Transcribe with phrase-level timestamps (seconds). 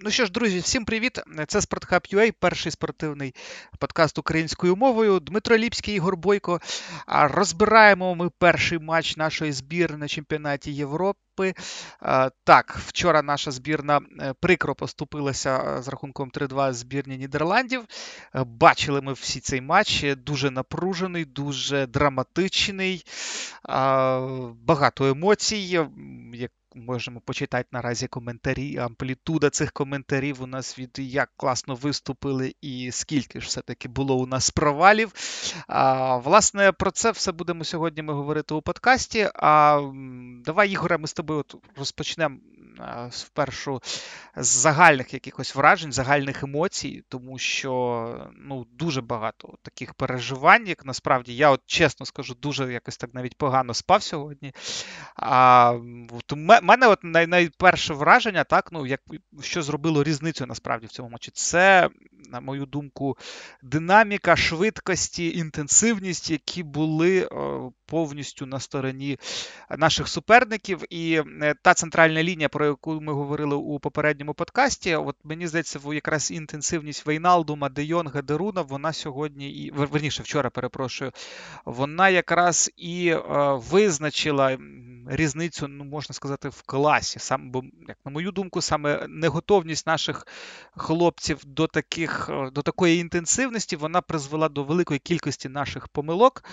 [0.00, 1.20] Ну що ж, друзі, всім привіт!
[1.48, 3.34] Це SportHub.ua, перший спортивний
[3.78, 5.20] подкаст українською мовою.
[5.20, 6.60] Дмитро Ліпський, Ігор Бойко.
[7.06, 11.54] Розбираємо ми перший матч нашої збірної на чемпіонаті Європи.
[12.44, 17.84] Так, вчора наша збірна е, прикро поступилася е, з рахунком 3-2 збірні Нідерландів.
[18.34, 20.04] Е, бачили ми всі цей матч.
[20.16, 23.04] Дуже напружений, дуже драматичний,
[24.64, 25.86] багато емоцій.
[26.78, 28.78] Можемо почитати наразі коментарі.
[28.78, 34.26] Амплітуда цих коментарів у нас від як класно виступили, і скільки ж все-таки було у
[34.26, 35.12] нас провалів.
[35.68, 39.28] А, Власне, про це все будемо сьогодні ми говорити у подкасті.
[39.34, 39.80] А
[40.44, 42.36] давай, Ігоре, ми з тобою от розпочнемо
[43.10, 43.82] спершу
[44.36, 51.36] з загальних якихось вражень, загальних емоцій, тому що ну, дуже багато таких переживань, як насправді
[51.36, 54.52] я от чесно скажу, дуже якось так навіть погано спав сьогодні.
[55.16, 55.74] А,
[56.10, 59.00] от мене от най, найперше враження, так, ну, як,
[59.42, 61.88] що зробило різницю насправді в цьому матчі, це,
[62.30, 63.16] на мою думку,
[63.62, 67.28] динаміка, швидкості, інтенсивність, які були
[67.88, 69.18] повністю на стороні
[69.78, 70.82] наших суперників.
[70.90, 75.80] І е, та центральна лінія, про яку ми говорили у попередньому подкасті, от мені здається,
[75.92, 81.12] якраз інтенсивність Вейналдума, Де Йонга, Деруна, вона сьогодні і верніше вчора перепрошую,
[81.64, 83.20] вона якраз і е,
[83.70, 84.58] визначила
[85.08, 87.18] різницю, ну можна сказати, в класі.
[87.18, 90.26] Сам, бо, як на мою думку, саме неготовність наших
[90.76, 96.44] хлопців до таких, е, до такої інтенсивності вона призвела до великої кількості наших помилок.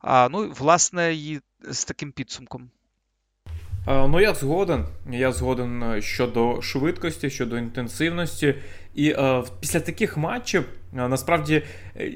[0.00, 2.70] А, Ну, власне, і з таким підсумком.
[3.86, 4.84] Ну, я згоден.
[5.10, 8.54] Я згоден е, щодо швидкості, щодо інтенсивності.
[8.94, 10.64] І е, після таких матчів
[10.96, 11.62] е, насправді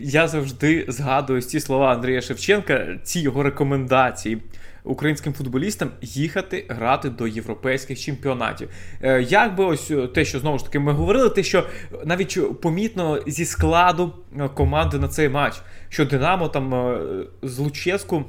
[0.00, 4.42] я завжди згадую ці слова Андрія Шевченка, ці його рекомендації
[4.84, 8.68] українським футболістам їхати грати до європейських чемпіонатів.
[9.02, 11.66] Е, як би ось те, що знову ж таки ми говорили, те, що
[12.04, 14.12] навіть помітно зі складу
[14.54, 16.96] команди на цей матч, що Динамо там
[17.42, 18.24] з Луческу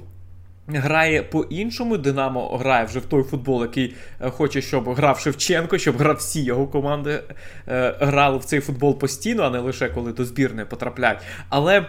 [0.68, 5.98] Грає по-іншому, Динамо грає вже в той футбол, який е, хоче, щоб грав Шевченко, щоб
[5.98, 7.24] грав всі його команди
[7.68, 11.20] е, грали в цей футбол постійно, а не лише коли до збірної потрапляють.
[11.50, 11.86] Але е,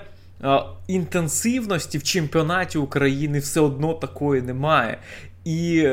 [0.87, 4.99] інтенсивності в чемпіонаті України все одно такої немає.
[5.45, 5.89] І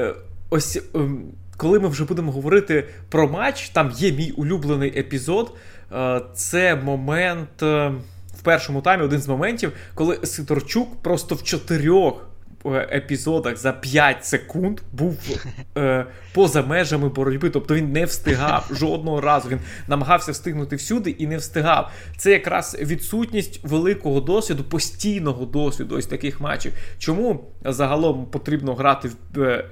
[0.49, 1.09] ось е,
[1.57, 5.55] коли ми вже будемо говорити про матч, там є мій улюблений епізод.
[5.91, 7.93] Е, це момент е,
[8.37, 12.27] в першому таймі, один з моментів, коли Сидорчук просто в чотирьох.
[12.65, 15.17] Е, епізодах за 5 секунд був
[15.77, 17.49] е, поза межами боротьби.
[17.49, 19.49] Тобто він не встигав жодного разу.
[19.49, 21.91] Він намагався встигнути всюди і не встигав.
[22.17, 26.73] Це якраз відсутність великого досвіду, постійного досвіду ось таких матчів.
[26.99, 29.41] Чому загалом потрібно грати в.
[29.41, 29.65] Е,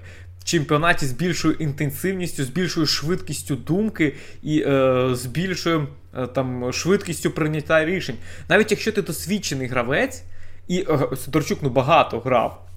[0.44, 7.32] чемпіонаті з більшою інтенсивністю, з більшою швидкістю думки і е, з більшою е, там швидкістю
[7.32, 8.16] прийняття рішень.
[8.50, 10.24] Навіть якщо ти досвідчений гравець,
[10.68, 12.69] і е, Сидорчук ну, багато грав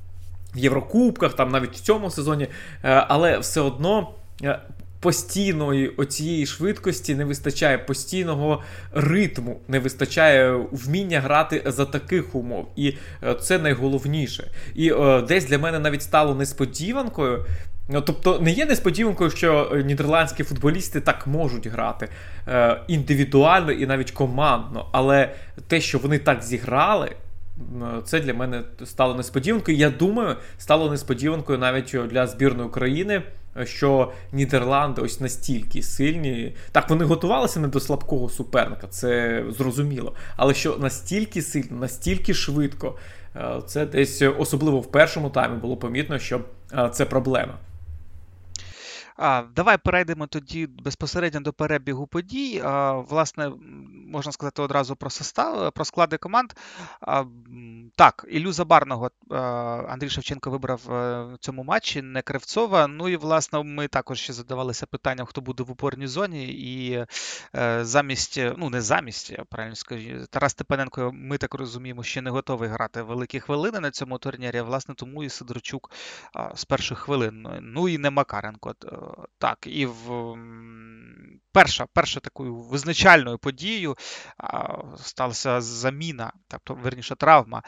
[0.55, 2.49] в Єврокубках, там навіть в цьому сезоні, е,
[3.09, 4.09] але все одно.
[4.45, 4.59] Е,
[5.01, 8.63] постійної оцієї швидкості не вистачає постійного
[8.93, 12.69] ритму, не вистачає вміння грати за таких умов.
[12.77, 14.51] І е, це найголовніше.
[14.75, 14.93] І
[15.29, 17.47] десь для мене навіть стало несподіванкою.
[18.05, 22.09] Тобто не є несподіванкою, що нідерландські футболісти так можуть грати
[22.89, 25.35] індивідуально і навіть командно, але
[25.69, 27.11] те, що вони так зіграли.
[28.05, 29.77] Це для мене стало несподіванкою.
[29.77, 33.23] Я думаю, стало несподіванкою навіть для збірної України,
[33.65, 36.55] що Нідерланди ось настільки сильні.
[36.73, 40.15] Так, вони готувалися не до слабкого суперника, це зрозуміло.
[40.37, 42.99] Але що настільки сильно, настільки швидко,
[43.37, 46.41] е, це десь особливо в першому таймі було помітно, що
[46.73, 47.55] е, це проблема.
[49.23, 52.63] А, Давай перейдемо тоді безпосередньо до перебігу подій.
[52.65, 53.53] А, Власне,
[54.07, 56.53] можна сказати одразу про состав, про склади команд.
[57.01, 57.25] А,
[57.97, 59.11] Так, Ілю Забарного
[59.89, 62.87] Андрій Шевченко вибрав е, в цьому матчі, не Кривцова.
[62.87, 66.49] Ну і власне ми також ще задавалися питанням, хто буде в упорній зоні.
[66.49, 67.05] І
[67.57, 72.69] е, замість, ну не замість, правильно скажу, Тарас Степаненко, ми так розуміємо, ще не готовий
[72.69, 74.61] грати великі хвилини на цьому турнірі.
[74.61, 75.91] Власне, тому і Сидорчук
[76.55, 77.49] з перших хвилин.
[77.61, 78.75] Ну і не Макаренко.
[79.39, 80.37] Так, і в
[81.53, 83.97] перша перша такою визначальною подією
[84.97, 87.63] сталася заміна, тобто верніше травма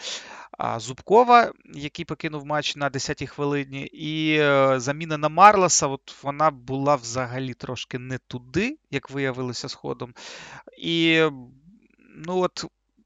[0.76, 6.96] Зубкова, який покинув матч на 10-й хвилині, і е, заміна на Марласа, от вона була
[6.96, 10.14] взагалі трошки не туди, як виявилося з ходом.
[10.78, 11.24] І
[12.26, 12.64] ну от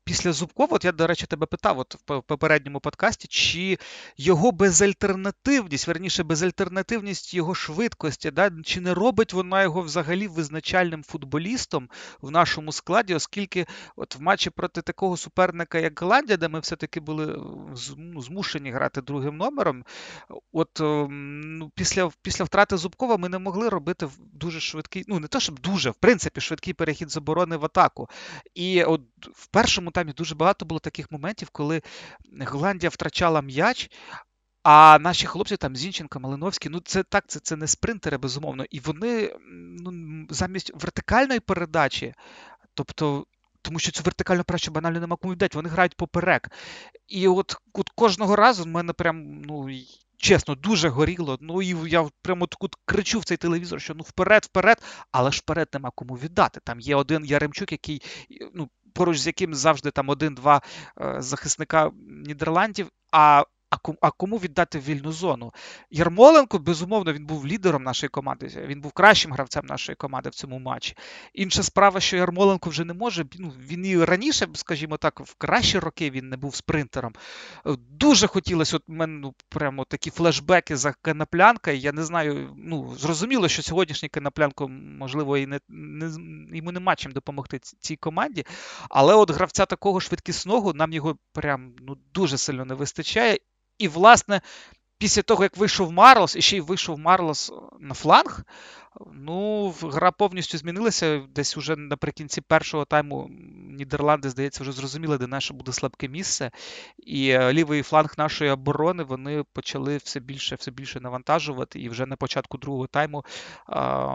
[0.08, 3.78] після Зубкова, от я, до речі, тебе питав от в попередньому подкасті, чи
[4.16, 11.88] його безальтернативність, верніше, безальтернативність його швидкості, да, чи не робить вона його взагалі визначальним футболістом
[12.20, 13.66] в нашому складі, оскільки
[13.96, 17.26] от в матчі проти такого суперника, як Голландія, де ми все-таки були
[17.96, 19.84] ну, змушені грати другим номером,
[20.52, 25.28] от ем, ну, після після втрати Зубкова ми не могли робити дуже швидкий, ну не
[25.28, 28.08] то, щоб дуже, в принципі, швидкий перехід з оборони в атаку.
[28.54, 29.00] І от
[29.32, 31.82] в першому таймі дуже багато було таких моментів, коли
[32.46, 33.90] Голландія втрачала м'яч.
[34.62, 38.64] А наші хлопці там Зінченко, Малиновський, ну це так, це це не спринтери, безумовно.
[38.70, 39.32] І вони
[39.78, 39.92] ну,
[40.30, 42.14] замість вертикальної передачі,
[42.74, 43.26] тобто,
[43.62, 46.48] тому що цю вертикальну передачу банально нема кому віддати, вони грають поперек.
[47.06, 49.68] І от от кожного разу в мене прям, ну,
[50.18, 51.38] чесно, дуже горіло.
[51.40, 55.38] Ну і я прямо тут кричу в цей телевізор, що ну вперед, вперед, але ж
[55.38, 56.60] вперед нема кому віддати.
[56.64, 58.02] Там є один Яремчук, який
[58.54, 58.68] ну
[58.98, 60.62] поруч з яким завжди там один-два
[61.00, 61.90] е, захисника
[62.26, 62.88] Нідерландів.
[63.12, 63.44] А
[64.00, 65.52] а кому віддати вільну зону?
[65.90, 68.64] Ярмоленко, безумовно, він був лідером нашої команди.
[68.66, 70.96] Він був кращим гравцем нашої команди в цьому матчі.
[71.34, 73.24] Інша справа, що Ярмоленко вже не може.
[73.38, 77.12] Ну, Він і раніше, скажімо так, в кращі роки він не був спринтером.
[77.90, 81.70] Дуже хотілося от мене ну, прямо такі флешбеки за Канаплянка.
[81.70, 87.12] Я не знаю, ну зрозуміло, що сьогоднішній Канаплянко, можливо, і не, не йому нема чим
[87.12, 88.44] допомогти цій команді.
[88.90, 93.38] Але от гравця такого швидкісного нам його прям ну, дуже сильно не вистачає.
[93.78, 94.40] І, власне,
[94.98, 98.44] після того, як вийшов Марлос, і ще й вийшов Марлос на фланг,
[99.12, 101.22] ну, гра повністю змінилася.
[101.34, 103.30] Десь уже наприкінці першого тайму
[103.78, 106.50] Нідерланди, здається, вже зрозуміли, де наше буде слабке місце.
[106.98, 111.80] І е, лівий фланг нашої оборони вони почали все більше все більше навантажувати.
[111.80, 113.24] І вже на початку другого тайму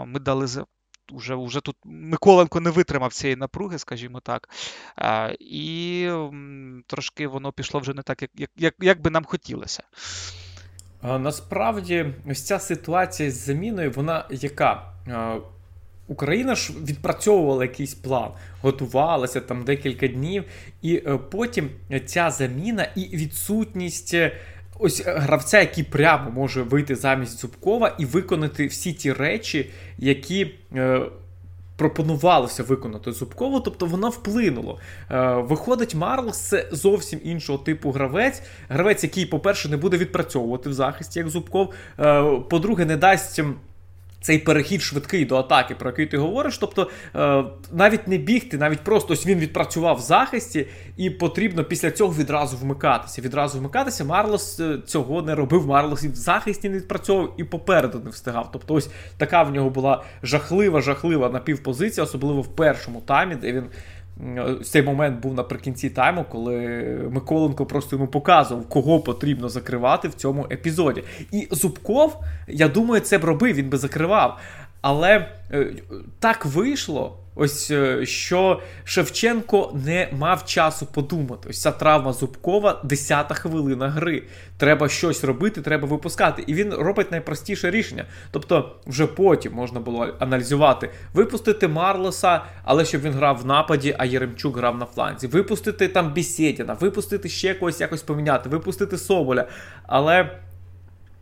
[0.06, 0.46] ми дали
[1.12, 4.48] Уже уже тут Миколенко не витримав цієї напруги, скажімо так.
[4.96, 6.10] А, І
[6.86, 9.82] трошки воно пішло вже не так, як, як, як би нам хотілося.
[11.02, 14.92] Насправді, ось ця ситуація з заміною, вона яка?
[16.08, 18.30] Україна ж відпрацьовувала якийсь план,
[18.62, 20.44] готувалася там декілька днів,
[20.82, 21.70] і е, потім
[22.06, 24.14] ця заміна і відсутність
[24.78, 30.54] ось е, гравця, який прямо може вийти замість Зубкова і виконати всі ті речі, які.
[30.76, 31.00] Е,
[31.76, 34.78] Пропонувалося виконати Зубкову, тобто воно вплинуло.
[35.10, 38.42] Е, Виходить, Марлс це зовсім іншого типу гравець.
[38.68, 41.72] Гравець, який, по-перше, не буде відпрацьовувати в захисті, як Зубков.
[42.00, 43.40] Е, По-друге, не дасть
[44.24, 46.58] цей перехід швидкий до атаки, про який ти говориш.
[46.58, 50.66] Тобто е, навіть не бігти, навіть просто ось він відпрацював в захисті,
[50.96, 53.22] і потрібно після цього відразу вмикатися.
[53.22, 54.04] Відразу вмикатися.
[54.04, 55.66] Марлос е, цього не робив.
[55.66, 58.48] Марлос і в захисті не відпрацьовував, і попереду не встигав.
[58.52, 63.64] Тобто, ось така в нього була жахлива, жахлива напівпозиція, особливо в першому таймі, де він
[64.64, 66.58] цей момент був наприкінці тайму, коли
[67.12, 71.04] Миколенко просто йому показував, кого потрібно закривати в цьому епізоді.
[71.32, 74.38] І Зубков, я думаю, це б робив, він би закривав.
[74.80, 75.72] Але е,
[76.18, 81.48] так вийшло, ось е, що Шевченко не мав часу подумати.
[81.50, 84.22] Ось ця травма Зубкова, 10-та хвилина гри.
[84.56, 86.44] Треба щось робити, треба випускати.
[86.46, 88.04] І він робить найпростіше рішення.
[88.30, 94.04] Тобто, вже потім можна було аналізувати, випустити Марлоса, але щоб він грав в нападі, а
[94.04, 95.26] Єремчук грав на фланзі.
[95.26, 99.48] Випустити там Бісєдіна, випустити ще когось якось поміняти, випустити Соболя.
[99.86, 100.40] Але.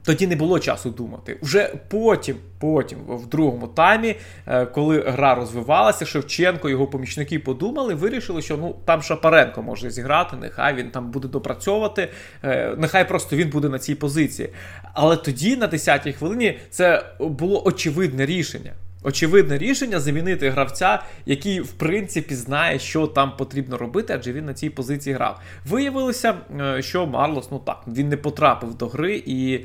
[0.04, 1.38] Тоді не було часу думати.
[1.43, 4.16] Вже потім, потім, в другому таймі,
[4.46, 10.36] е, коли гра розвивалася, Шевченко, його помічники подумали, вирішили, що ну там Шапаренко може зіграти,
[10.36, 12.08] нехай він там буде допрацьовувати,
[12.44, 14.48] е, нехай просто він буде на цій позиції.
[14.94, 18.72] Але тоді, на 10-й хвилині, це було очевидне рішення.
[19.05, 24.55] Очевидне рішення замінити гравця, який, в принципі, знає, що там потрібно робити, адже він на
[24.55, 25.41] цій позиції грав.
[25.67, 29.60] Виявилося, е, що Марлос, ну так, він не потрапив до гри і.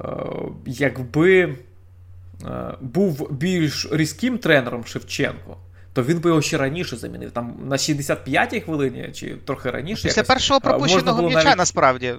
[0.00, 0.08] Е,
[0.66, 1.56] якби
[2.44, 5.56] е, був більш різким тренером Шевченко,
[5.92, 7.30] то він би його ще раніше замінив.
[7.30, 10.02] Там на 65-й хвилині чи трохи раніше.
[10.02, 11.58] Після якось, першого пропущеного м'яча навіть...
[11.58, 12.14] насправді.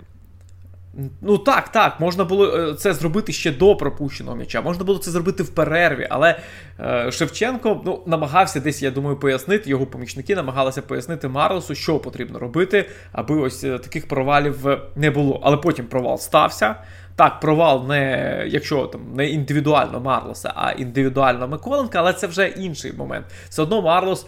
[1.21, 5.11] Ну так, так, можна було е, це зробити ще до пропущеного м'яча, можна було це
[5.11, 6.39] зробити в перерві, але
[6.79, 12.39] е, Шевченко ну, намагався десь, я думаю, пояснити, його помічники намагалися пояснити Марлосу, що потрібно
[12.39, 15.39] робити, аби ось таких провалів не було.
[15.43, 16.75] Але потім провал стався.
[17.19, 22.93] Так, провал не якщо там не індивідуально Марлоса, а індивідуально Миколенка, але це вже інший
[22.93, 23.25] момент.
[23.49, 24.27] Все одно Марлос.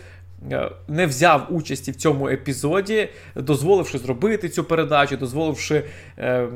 [0.52, 5.84] Е, не взяв участі в цьому епізоді, дозволивши зробити цю передачу, дозволивши
[6.18, 6.48] е,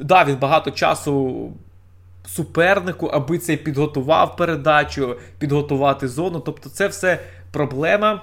[0.00, 1.52] дав він багато часу
[2.26, 6.40] супернику, аби цей підготував передачу, підготувати зону.
[6.40, 7.18] Тобто, це все
[7.50, 8.22] проблема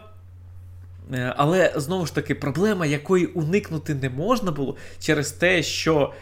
[1.14, 6.14] Е, але знову ж таки, проблема, якої уникнути не можна було через те, що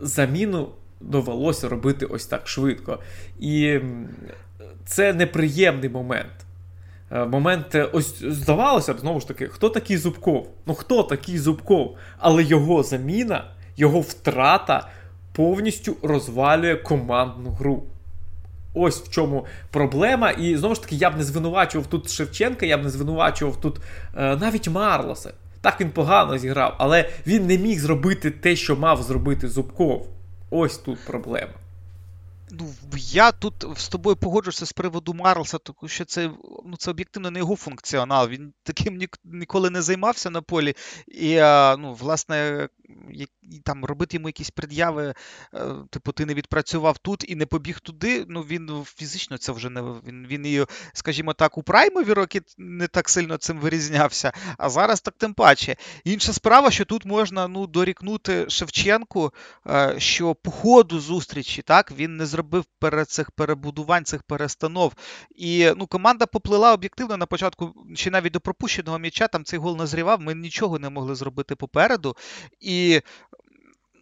[0.00, 0.68] заміну
[1.00, 2.98] довелося робити ось так швидко.
[3.40, 3.80] І
[4.84, 6.32] це неприємний момент.
[7.12, 10.48] Е, момент, е, ось здавалося б, знову ж таки, хто такий Зубков?
[10.66, 11.96] Ну хто такий Зубков?
[12.18, 13.44] Але його заміна,
[13.76, 14.88] його втрата
[15.32, 17.82] повністю розвалює командну гру.
[18.74, 20.30] Ось в чому проблема.
[20.30, 23.76] І знову ж таки, я б не звинувачував тут Шевченка, я б не звинувачував тут
[24.16, 25.32] е, навіть Марлоса.
[25.60, 30.08] Так він погано зіграв, але він не міг зробити те, що мав зробити Зубков.
[30.50, 31.52] Ось тут проблема.
[32.50, 36.30] Ну, я тут з тобою погоджуся з приводу Марлса, тому що це
[36.66, 38.28] ну, це об'єктивно не його функціонал.
[38.28, 40.74] Він таким ні, ніколи не займався на полі.
[41.06, 41.36] І,
[41.78, 42.68] ну, власне,
[43.64, 45.14] там робити йому якісь пред'яви,
[45.54, 48.24] е, типу, ти не відпрацював тут і не побіг туди.
[48.28, 50.26] Ну він фізично це вже не він.
[50.26, 55.14] Він і, скажімо так, у праймові роки не так сильно цим вирізнявся, а зараз так
[55.18, 55.76] тим паче.
[56.04, 59.32] Інша справа, що тут можна ну, дорікнути Шевченку,
[59.66, 64.92] е, що по ходу зустрічі так він не зробив перед цих перебудувань, цих перестанов.
[65.36, 69.76] І ну, команда поплила об'єктивно на початку, ще навіть до пропущеного м'яча, там цей гол
[69.76, 70.20] назрівав.
[70.20, 72.16] Ми нічого не могли зробити попереду.
[72.60, 73.04] І que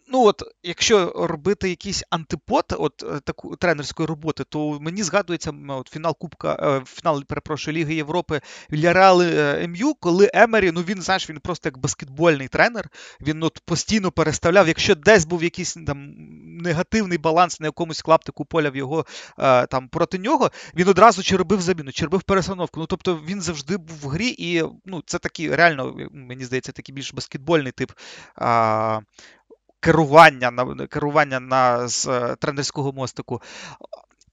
[0.09, 5.87] ну от, якщо робити якийсь антипод от е, таку тренерської роботи, то мені згадується от,
[5.87, 11.29] фінал Кубка, е, фінал, перепрошую, Ліги Європи Вільяреал е, МЮ, коли Емері, ну він знаєш,
[11.29, 12.89] він просто як баскетбольний тренер.
[13.21, 14.67] Він от постійно переставляв.
[14.67, 16.13] Якщо десь був якийсь там
[16.61, 19.05] негативний баланс на якомусь клаптику поля в його
[19.69, 22.79] там проти нього, він одразу чи робив заміну, чи робив перестановку.
[22.79, 26.95] Ну тобто він завжди був в грі, і ну це такий реально, мені здається, такий
[26.95, 27.91] більш баскетбольний тип.
[29.79, 33.41] Керування на керування на з е, тренерського мостику.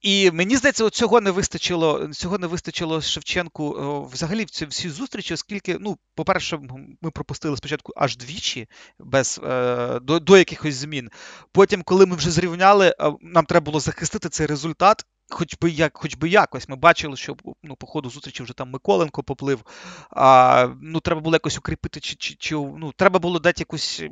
[0.01, 5.35] І мені здається, цього не вистачило цього не вистачило Шевченку взагалі в цій всій зустрічі,
[5.35, 6.59] оскільки, ну, по-перше,
[7.03, 11.11] ми пропустили спочатку аж двічі без е, до, до якихось змін.
[11.53, 15.99] Потім, коли ми вже зрівняли, е, нам треба було захистити цей результат хоч би як,
[15.99, 16.69] хоч би якось.
[16.69, 19.65] Ми бачили, що ну, по ходу зустрічі вже там Миколенко поплив.
[20.11, 24.03] А, Ну, треба було якось укріпити, чи, чи, чи ну, треба було дати якусь,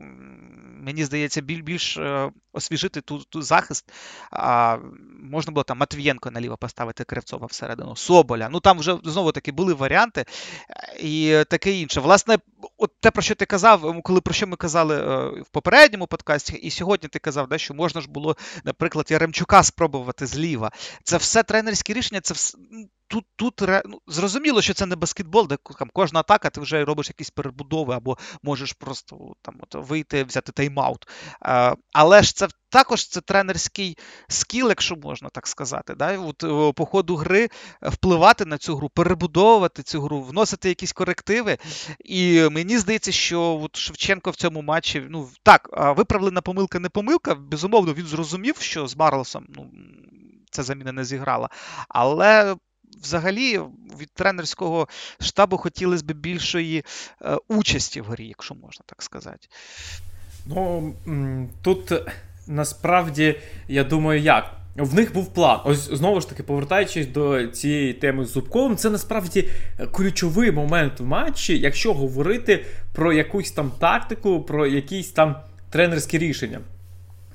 [0.81, 3.93] мені здається, біль, більш е, освіжити ту, ту захист.
[4.31, 4.79] А,
[5.23, 8.49] Можна було там Матвієнко наліво поставити Кривцова всередину, Соболя.
[8.49, 10.25] Ну там вже знову таки були варіанти
[11.01, 12.01] і таке інше.
[12.01, 12.39] Власне,
[12.79, 16.53] от те, про що ти казав, коли про що ми казали е, в попередньому подкасті,
[16.53, 20.73] і сьогодні ти казав, да, що можна ж було, наприклад, Яремчука спробувати зліва.
[21.05, 22.59] Це все тренерські рішення, це все.
[23.09, 27.09] Тут тут ну, зрозуміло, що це не баскетбол, де там кожна атака, ти вже робиш
[27.09, 31.09] якісь перебудови, або можеш просто там от, вийти, взяти тайм-аут.
[31.43, 35.95] Е, але ж це також це тренерський скіл, якщо можна так сказати.
[35.95, 36.19] Да?
[36.19, 37.49] От, По ходу гри
[37.83, 41.59] впливати на цю гру, перебудовувати цю гру, вносити якісь корективи.
[42.05, 47.35] І мені здається, що от Шевченко в цьому матчі ну так, виправлена помилка не помилка.
[47.35, 49.71] Безумовно, він зрозумів, що з Марлосом ну,
[50.51, 51.49] ця заміна не зіграла.
[51.89, 52.57] Але.
[53.03, 53.61] Взагалі,
[54.01, 54.89] від тренерського
[55.21, 56.85] штабу хотілося б більшої
[57.23, 59.49] е, участі в грі, якщо можна так сказати.
[60.47, 60.95] Ну
[61.63, 61.93] тут
[62.47, 64.57] насправді я думаю, як.
[64.77, 65.61] В них був план.
[65.65, 69.49] Ось знову ж таки, повертаючись до цієї теми з Зубковим, це насправді
[69.93, 75.37] ключовий момент в матчі, якщо говорити про якусь там тактику, про якісь там
[75.71, 76.61] тренерські рішення.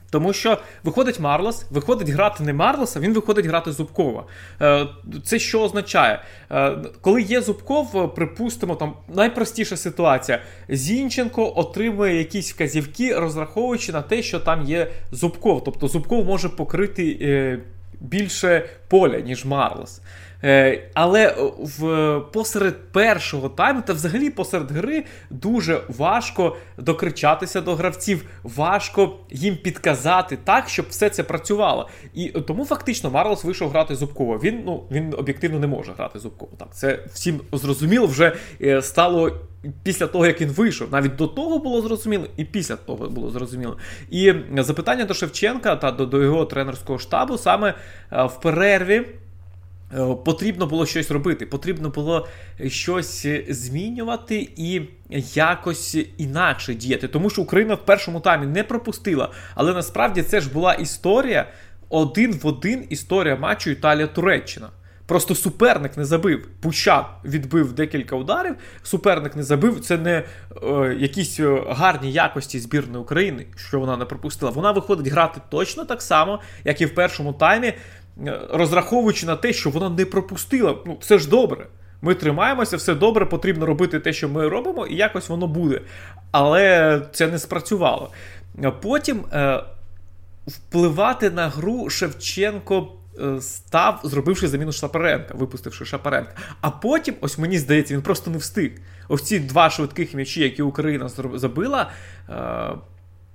[0.10, 4.26] Тому що виходить Марлос, виходить грати не Марлоса, він виходить грати Зубкова.
[4.62, 4.88] Е,
[5.24, 6.22] це що означає?
[6.52, 10.42] Е, коли є Зубков, е, припустимо, там найпростіша ситуація.
[10.70, 15.64] Зінченко отримує якісь вказівки, розраховуючи на те, що там є Зубков.
[15.64, 17.60] Тобто Зубков може покрити
[18.02, 20.02] більше поля, ніж Марлос.
[20.44, 28.26] Е, але в посеред першого тайму та взагалі посеред гри дуже важко докричатися до гравців,
[28.44, 31.90] важко їм підказати так, щоб все це працювало.
[32.14, 34.40] І тому фактично Марлос вийшов грати Зубкова.
[34.44, 36.52] Він ну він об'єктивно не може грати Зубкова.
[36.58, 39.32] Так, це всім зрозуміло вже е, стало.
[39.84, 43.78] Після того, як він вийшов, навіть до того було зрозуміло, і після того було зрозуміло.
[44.10, 47.74] І запитання до Шевченка та до, до його тренерського штабу саме
[48.12, 49.06] е, в перерві.
[49.94, 52.28] Е, потрібно було щось робити, потрібно було
[52.68, 54.82] щось змінювати і
[55.34, 57.08] якось інакше діяти.
[57.08, 59.32] Тому що Україна в першому таймі не пропустила.
[59.56, 61.48] Але насправді це ж була історія
[61.90, 64.70] один в один історія матчу Італія-Туреччина.
[65.10, 66.48] Просто суперник не забив.
[66.60, 68.56] Пуща відбив декілька ударів.
[68.84, 69.80] Суперник не забив.
[69.80, 70.24] Це не
[70.64, 74.52] е, якісь е, гарні якості збірної України, що вона не пропустила.
[74.52, 77.74] Вона виходить грати точно так само, як і в першому таймі
[78.50, 80.78] розраховуючи на те, що вона не пропустила.
[80.86, 81.68] Ну, це ж добре.
[82.02, 85.82] Ми тримаємося, все добре, потрібно робити те, що ми робимо, і якось воно буде.
[86.32, 88.12] Але це не спрацювало.
[88.82, 89.64] Потім е,
[90.48, 92.88] впливати на гру Шевченко
[93.20, 96.32] е, став, зробивши заміну Шапаренка, випустивши Шапаренка.
[96.62, 98.72] А потім, ось мені здається, він просто не встиг.
[99.08, 101.92] Ось ці два швидких м'ячі, які Україна забила,
[102.30, 102.70] е,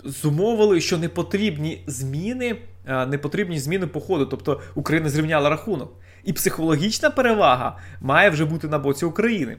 [0.04, 4.26] зумовили, що не потрібні зміни, е, не потрібні зміни по ходу.
[4.26, 5.92] Тобто Україна зрівняла рахунок.
[6.24, 9.56] І психологічна перевага має вже бути на боці України.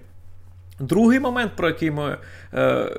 [0.79, 2.17] Другий момент, про який ми
[2.53, 2.91] е,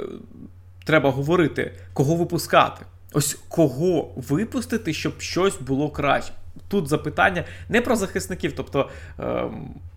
[0.84, 2.84] треба говорити, кого випускати.
[3.12, 6.32] Ось кого випустити, щоб щось було краще.
[6.68, 8.90] Тут запитання не про захисників, тобто
[9.20, 9.44] е,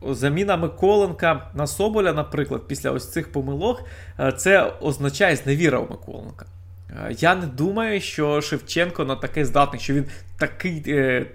[0.09, 3.83] заміна Миколенка на Соболя, наприклад, після ось цих помилок,
[4.19, 6.45] е, це означає зневіра у Миколенка.
[6.89, 10.05] Е, я не думаю, що Шевченко на таке здатний, що він
[10.37, 11.25] такий е,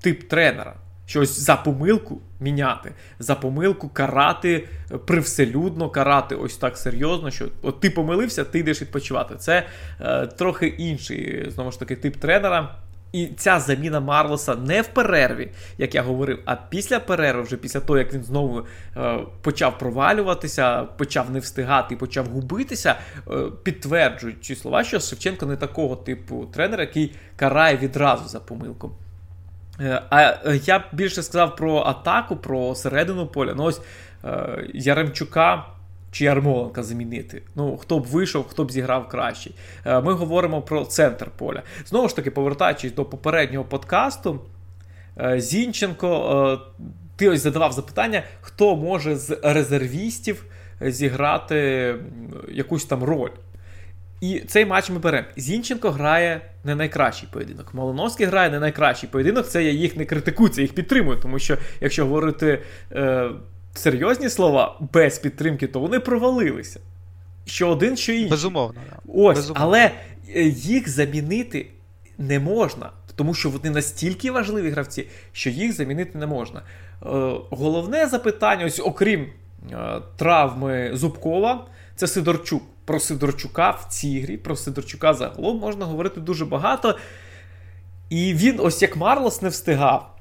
[0.00, 0.74] тип тренера.
[1.06, 4.68] Щось за помилку міняти, за помилку карати
[5.06, 9.36] привселюдно, карати ось так серйозно, що от ти помилився, ти йдеш відпочивати.
[9.36, 9.66] Це
[10.00, 12.74] е, трохи інший, знову ж таки, тип тренера.
[13.14, 17.80] І ця заміна Марлоса не в перерві, як я говорив, а після перерви, вже після
[17.80, 18.66] того, як він знову
[18.96, 22.94] е, почав провалюватися, почав не встигати почав губитися,
[23.30, 28.90] е, підтверджують ці слова, що Шевченко не такого типу тренера, який карає відразу за помилку.
[29.80, 33.54] Е, а е, я більше сказав про атаку, про середину поля.
[33.56, 33.80] Ну ось
[34.24, 35.66] е, Яремчука
[36.14, 37.42] чи Ярмоленка замінити.
[37.54, 39.50] Ну, хто б вийшов, хто б зіграв краще.
[39.84, 41.62] Ми говоримо про центр поля.
[41.86, 44.40] Знову ж таки, повертаючись до попереднього подкасту,
[45.36, 46.60] Зінченко,
[47.16, 50.44] ти ось задавав запитання, хто може з резервістів
[50.80, 51.94] зіграти
[52.48, 53.30] якусь там роль.
[54.20, 55.26] І цей матч ми беремо.
[55.36, 57.74] Зінченко грає не найкращий поєдинок.
[57.74, 59.46] Малиновський грає не найкращий поєдинок.
[59.46, 61.18] Це я їх не критикую, це їх підтримую.
[61.20, 63.30] Тому що, якщо говорити е,
[63.74, 66.80] серйозні слова без підтримки, то вони провалилися.
[67.46, 68.30] Що один, що інший.
[68.30, 68.80] Безумовно.
[69.08, 69.66] Ось, Безумовно.
[69.66, 69.90] Але
[70.34, 71.66] е, їх замінити
[72.18, 76.58] не можна, тому що вони настільки важливі гравці, що їх замінити не можна.
[76.60, 76.64] Е,
[77.50, 79.26] головне запитання, ось окрім
[79.72, 81.66] е, травми Зубкова,
[81.96, 86.98] це Сидорчук про Сидорчука в цій грі, про Сидорчука загалом можна говорити дуже багато.
[88.10, 90.13] І він, ось як Марлос не встигав,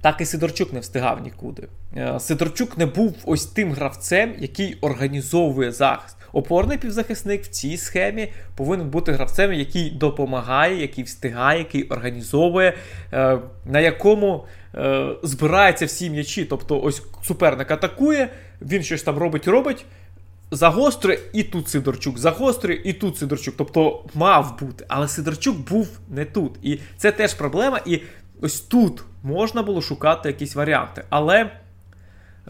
[0.00, 1.68] так і Сидорчук не встигав нікуди.
[1.96, 6.16] Е, Сидорчук не був ось тим гравцем, який організовує захист.
[6.32, 12.76] Опорний півзахисник в цій схемі повинен бути гравцем, який допомагає, який встигає, який організовує,
[13.12, 16.44] е, на якому е, збираються всі м'ячі.
[16.44, 18.28] Тобто, ось суперник атакує,
[18.62, 19.86] він щось там робить, робить
[20.50, 23.54] загострює і тут Сидорчук, загострює і тут Сидорчук.
[23.58, 26.52] Тобто мав бути, але Сидорчук був не тут.
[26.62, 27.80] І це теж проблема.
[27.86, 28.00] І
[28.42, 31.04] ось тут можна було шукати якісь варіанти.
[31.08, 31.50] Але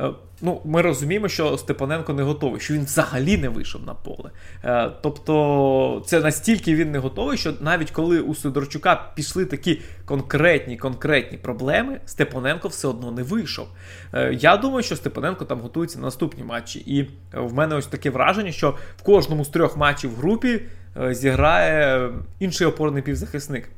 [0.00, 4.30] Е, ну, Ми розуміємо, що Степаненко не готовий, що він взагалі не вийшов на поле.
[4.64, 10.76] Е, тобто це настільки він не готовий, що навіть коли у Сидорчука пішли такі конкретні
[10.76, 13.68] конкретні проблеми, Степаненко все одно не вийшов.
[14.12, 16.78] Е, я думаю, що Степаненко там готується на наступні матчі.
[16.78, 20.62] І в мене ось таке враження, що в кожному з трьох матчів в групі
[21.10, 23.68] зіграє інший опорний півзахисник.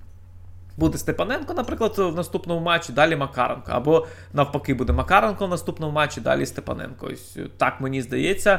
[0.81, 3.73] Буде Степаненко, наприклад, в наступному матчі, далі Макаренко.
[3.73, 7.07] Або навпаки, буде Макаренко в наступному матчі, далі Степаненко.
[7.13, 8.59] Ось Так мені здається,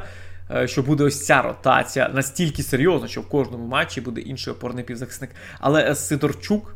[0.51, 4.84] е, що буде ось ця ротація настільки серйозна, що в кожному матчі буде інший опорний
[4.84, 5.29] півзахисник.
[5.60, 6.75] Але Сидорчук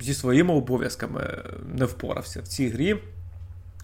[0.00, 1.42] зі своїми обов'язками
[1.74, 2.96] не впорався в цій грі.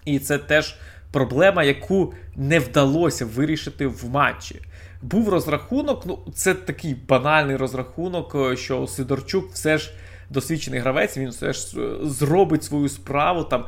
[0.05, 0.75] І це теж
[1.11, 4.61] проблема, яку не вдалося вирішити в матчі.
[5.01, 9.91] Був розрахунок, ну це такий банальний розрахунок, е, що Сидорчук все ж
[10.29, 13.65] досвідчений гравець, він все ж е, зробить свою справу, там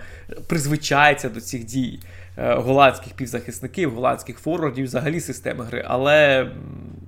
[0.48, 2.00] призвичається до цих дій
[2.38, 5.86] е, голландських півзахисників, голландських форвардів, взагалі системи гри.
[5.88, 6.52] Але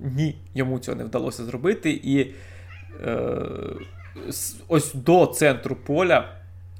[0.00, 1.90] ні, йому цього не вдалося зробити.
[1.90, 2.34] І
[3.06, 3.36] е,
[4.68, 6.28] ось до центру поля,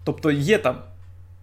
[0.04, 0.76] тобто є там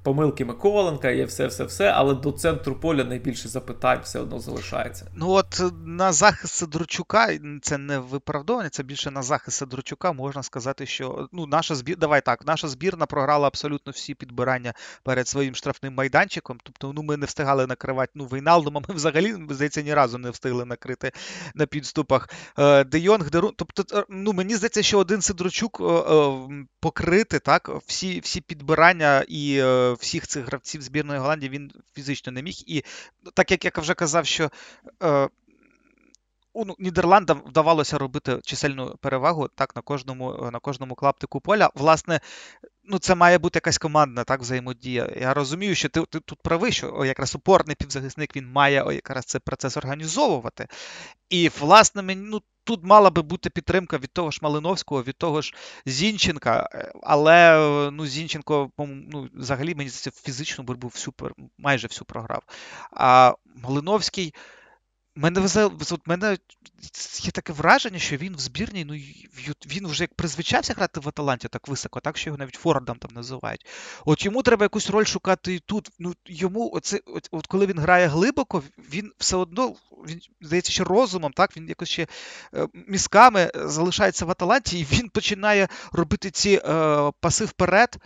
[0.07, 5.11] помилки Миколенка, є все-все-все, але до центру поля найбільше запитань все одно залишається.
[5.15, 7.27] Ну от е, на захист Сидорчука
[7.61, 12.21] це не виправдовування, це більше на захист Сидорчука можна сказати, що ну наша збір, давай
[12.21, 16.57] так, наша збірна програла абсолютно всі підбирання перед своїм штрафним майданчиком.
[16.63, 20.65] Тобто, ну ми не встигали накривати ну Вейналдома, ми взагалі здається ні разу не встигли
[20.65, 21.11] накрити
[21.55, 22.29] на підступах.
[22.59, 23.53] Е, Де Йонг, Дерун.
[23.57, 25.81] Тобто, е, ну мені здається, що один Сидорчук
[26.79, 29.63] покрити так всі всі підбирання і
[29.99, 32.55] всіх цих гравців збірної Голландії він фізично не міг.
[32.67, 32.83] І
[33.33, 34.51] так як я вже казав, що.
[35.03, 35.29] Е,
[36.65, 41.69] ну, Нідерландам вдавалося робити чисельну перевагу так на кожному на кожному клаптику поля.
[41.75, 42.19] Власне,
[42.83, 45.13] ну це має бути якась командна так взаємодія.
[45.21, 49.41] Я розумію, що ти ти тут правий, що якраз опорний півзахисник він має якраз цей
[49.41, 50.67] процес організовувати.
[51.29, 52.41] І, власне, мені ну.
[52.67, 55.53] Тут мала би бути підтримка від того ж Малиновського, від того ж
[55.85, 57.59] Зінченка, е, але
[57.93, 61.13] ну, Зінченко ну, взагалі мені здається, фізичну боротьбу всю
[61.57, 62.41] майже всю програв.
[62.91, 64.33] А Малиновський
[65.17, 65.41] мене
[65.91, 66.37] от мене
[67.21, 68.93] є таке враження, що він в збірній, ну
[69.65, 73.11] він вже як призвичався грати в Аталанті так високо, так що його навіть Фордом там
[73.13, 73.65] називають.
[74.05, 75.89] От йому треба якусь роль шукати і тут.
[75.99, 79.75] Ну йому оце, от, от коли він грає глибоко, він все одно
[80.07, 82.07] він здається, ще розумом, так він якось ще
[82.53, 87.97] е, мізками залишається в Аталанті, і він починає робити ці е, паси вперед.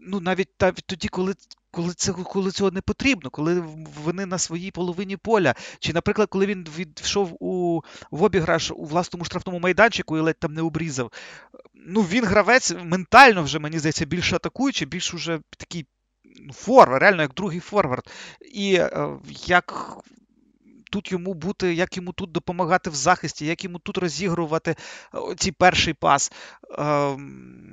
[0.00, 1.34] Ну навіть навіть тоді, коли
[1.74, 3.64] коли це, коли цього не потрібно, коли
[4.04, 5.54] вони на своїй половині поля.
[5.78, 10.54] Чи, наприклад, коли він відійшов у в обіграш у власному штрафному майданчику і ледь там
[10.54, 11.12] не обрізав.
[11.86, 15.86] Ну, він гравець ментально вже, мені здається, більш атакуючий, більш уже такий
[16.46, 18.10] ну, форвард, реально як другий форвард.
[18.52, 19.08] І е,
[19.46, 19.96] як.
[20.90, 24.76] Тут йому бути, як йому тут допомагати в захисті, як йому тут розігрувати
[25.36, 26.32] цей перший пас.
[26.78, 27.16] Е,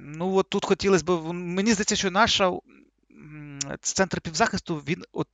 [0.05, 1.33] ну от тут хотілося б.
[1.33, 2.51] Мені здається, що наша
[3.81, 5.27] центр півзахисту, він от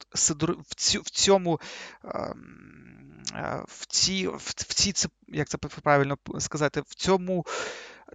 [1.04, 1.60] в цьому.
[2.04, 4.93] Ем, е, в цій, в цій,
[5.28, 7.45] як це правильно сказати, в цьому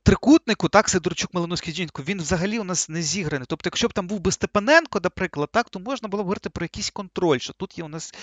[0.02, 3.46] трикутнику, так, Сидорчук, Малиновський Жінко, він взагалі у нас не зіграний.
[3.48, 6.64] Тобто, якщо б там був би Степаненко, наприклад, так, то можна було б говорити про
[6.64, 8.14] якийсь контроль, що тут є у нас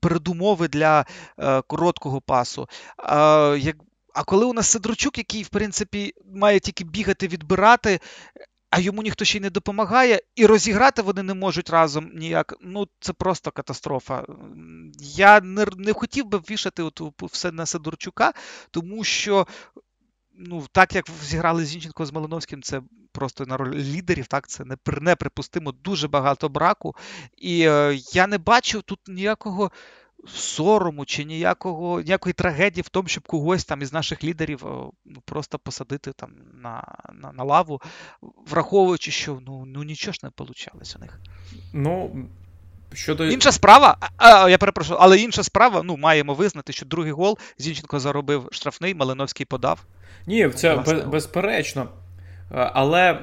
[0.00, 1.06] передумови для
[1.38, 2.68] е, короткого пасу.
[2.98, 3.76] Е, як,
[4.14, 8.00] а коли у нас Сидорчук, який, в принципі, має тільки бігати, відбирати,
[8.70, 12.54] а йому ніхто ще й не допомагає, і розіграти вони не можуть разом ніяк.
[12.60, 14.24] Ну, це просто катастрофа.
[15.00, 18.32] Я не не хотів би вішати от все на Сидорчука,
[18.70, 19.46] тому що.
[20.42, 24.64] Ну, так як зіграли Зінченко з Малиновським, це просто на роль лідерів, так, це
[25.00, 26.96] неприпустимо, дуже багато браку.
[27.36, 29.70] І е, я не бачив тут ніякого
[30.28, 34.62] сорому чи ніякого, ніякої трагедії в тому, щоб когось там із наших лідерів
[35.04, 36.30] ну, просто посадити там
[36.62, 37.80] на на, на лаву,
[38.46, 41.20] враховуючи, що ну ну нічого ж не вийшло у них.
[41.72, 42.26] Ну,
[42.92, 43.26] щодо...
[43.26, 48.00] Інша справа, а, я перепрошую, але інша справа, ну, маємо визнати, що другий гол Зінченко
[48.00, 49.84] заробив штрафний, Малиновський подав.
[50.26, 51.88] Ні, це Власне, безперечно.
[52.50, 53.18] Але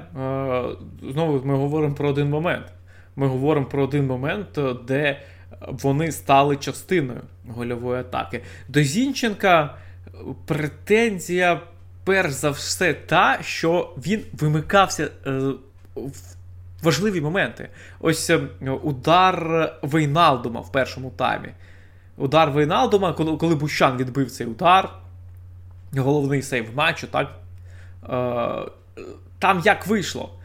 [1.12, 2.66] знову ми говоримо про один момент.
[3.16, 5.22] Ми говоримо про один момент, де
[5.62, 8.44] вони стали частиною гольової атаки.
[8.68, 9.78] До Зінченка
[10.46, 11.62] претензія,
[12.04, 15.32] перш за все, та, що він вимикався е,
[15.96, 16.38] в
[16.84, 17.70] важливі моменти.
[18.00, 18.40] Ось е,
[18.84, 21.50] удар Вейналдума в першому таймі.
[22.18, 24.90] Удар Вейналдума, коли, Бущан відбив цей удар,
[25.98, 27.32] головний сейв матчу, так?
[28.10, 29.02] Е,
[29.40, 30.37] там як вийшло?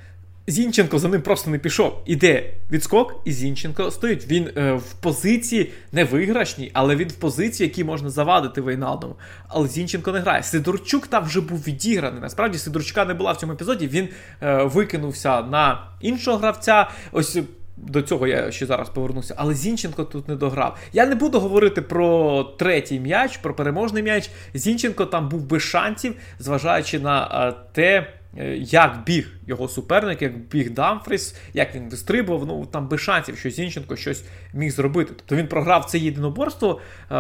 [0.47, 2.03] Зінченко за ним просто не пішов.
[2.07, 4.27] Іде відскок, і Зінченко стоїть.
[4.27, 9.17] Він е, в позиції не виграшній, але він в позиції, якій можна завадити Вейналдому.
[9.49, 10.43] Але Зінченко не грає.
[10.43, 12.21] Сидорчук там вже був відіграний.
[12.21, 13.89] Насправді Сидорчука не була в цьому епізоді.
[13.89, 14.09] Він
[14.43, 16.91] е, викинувся на іншого гравця.
[17.13, 17.39] Ось.
[17.77, 20.79] До цього я ще зараз повернуся, але Зінченко тут не дограв.
[20.93, 24.31] Я не буду говорити про третій м'яч, про переможний м'яч.
[24.55, 28.13] Зінченко там був без шансів, зважаючи на е, те.
[28.39, 33.39] Е, як біг його суперник, як біг Дамфріс, як він вистрибував, ну там без шансів,
[33.39, 35.13] що Зінченко щось міг зробити.
[35.17, 37.15] Тобто він програв це єдиноборство е,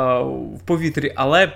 [0.56, 1.52] в повітрі, але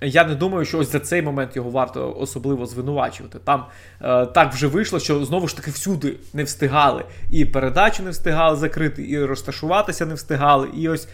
[0.00, 3.38] я не думаю, що ось за цей момент його варто особливо звинувачувати.
[3.44, 3.64] Там
[4.02, 7.04] е, так вже вийшло, що знову ж таки всюди не встигали.
[7.30, 11.08] І передачу не встигали закрити, і розташуватися не встигали, і ось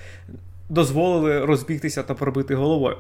[0.69, 2.97] дозволили розбігтися та пробити головою.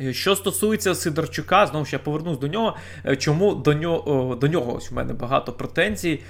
[0.00, 2.76] Е, що стосується Сидорчука, знову ж я повернусь до нього.
[3.06, 6.20] Е, чому до нього до нього ось у мене багато претензій?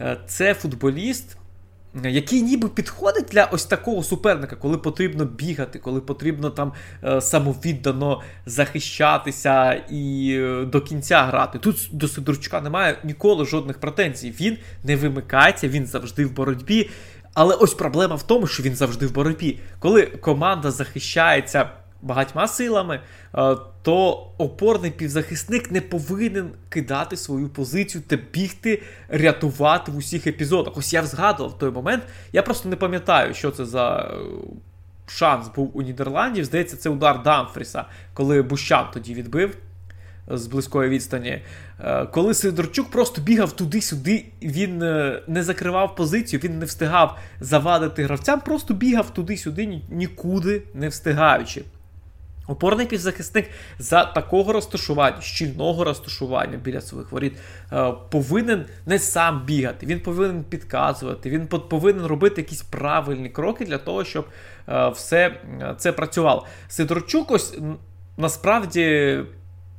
[0.00, 1.36] Е, це футболіст,
[2.04, 6.72] який ніби підходить для ось такого суперника, коли потрібно бігати, коли потрібно там
[7.20, 10.40] самовіддано захищатися і
[10.72, 11.58] до кінця грати.
[11.58, 14.34] Тут до Сидорчука немає ніколи жодних претензій.
[14.40, 16.90] Він не вимикається, він завжди в боротьбі.
[17.34, 19.58] Але ось проблема в тому, що він завжди в боротьбі.
[19.78, 21.70] Коли команда захищається
[22.02, 23.00] багатьма силами,
[23.34, 30.76] е, то опорний півзахисник не повинен кидати свою позицію та бігти, рятувати в усіх епізодах.
[30.76, 32.02] Ось я згадував той момент.
[32.32, 34.16] Я просто не пам'ятаю, що це за е,
[35.06, 36.44] шанс був у Нідерландів.
[36.44, 39.56] Здається, це удар Дамфріса, коли Бущан тоді відбив.
[40.28, 41.42] З близької відстані,
[41.80, 44.78] е, коли Сидорчук просто бігав туди-сюди, він
[45.26, 51.64] не закривав позицію, він не встигав завадити гравцям, просто бігав туди-сюди, нікуди не встигаючи.
[52.46, 57.32] Опорний півзахисник за такого розташування, щільного розташування біля своїх воріт,
[57.72, 63.78] е, повинен не сам бігати, він повинен підказувати, він повинен робити якісь правильні кроки для
[63.78, 64.26] того, щоб
[64.68, 65.40] е, все
[65.78, 66.46] це працювало.
[66.68, 67.58] Сидорчук ось
[68.16, 69.18] насправді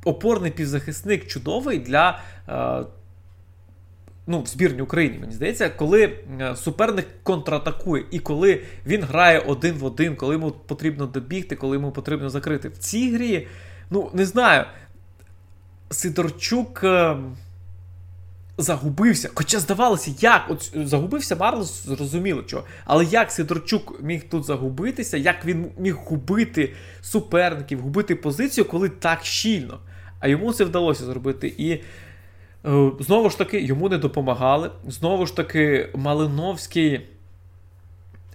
[0.04, 2.20] опорний півзахисник чудовий для
[4.28, 9.74] ну, в збірні України, мені здається, коли е, суперник контратакує, і коли він грає один
[9.74, 12.68] в один, коли йому потрібно добігти, коли йому потрібно закрити.
[12.68, 13.46] В цій грі,
[13.90, 14.64] ну, не знаю,
[15.90, 16.84] Сидорчук.
[16.84, 17.16] Е,
[18.60, 19.30] загубився.
[19.34, 22.64] Хоча здавалося, як От загубився Марлос, зрозуміло чого.
[22.84, 29.24] Але як Сидорчук міг тут загубитися, як він міг губити суперників, губити позицію, коли так
[29.24, 29.78] щільно.
[30.20, 31.54] А йому це вдалося зробити.
[31.58, 31.80] І Е,
[33.00, 34.70] знову ж таки, йому не допомагали.
[34.86, 37.00] Знову ж таки, Малиновський.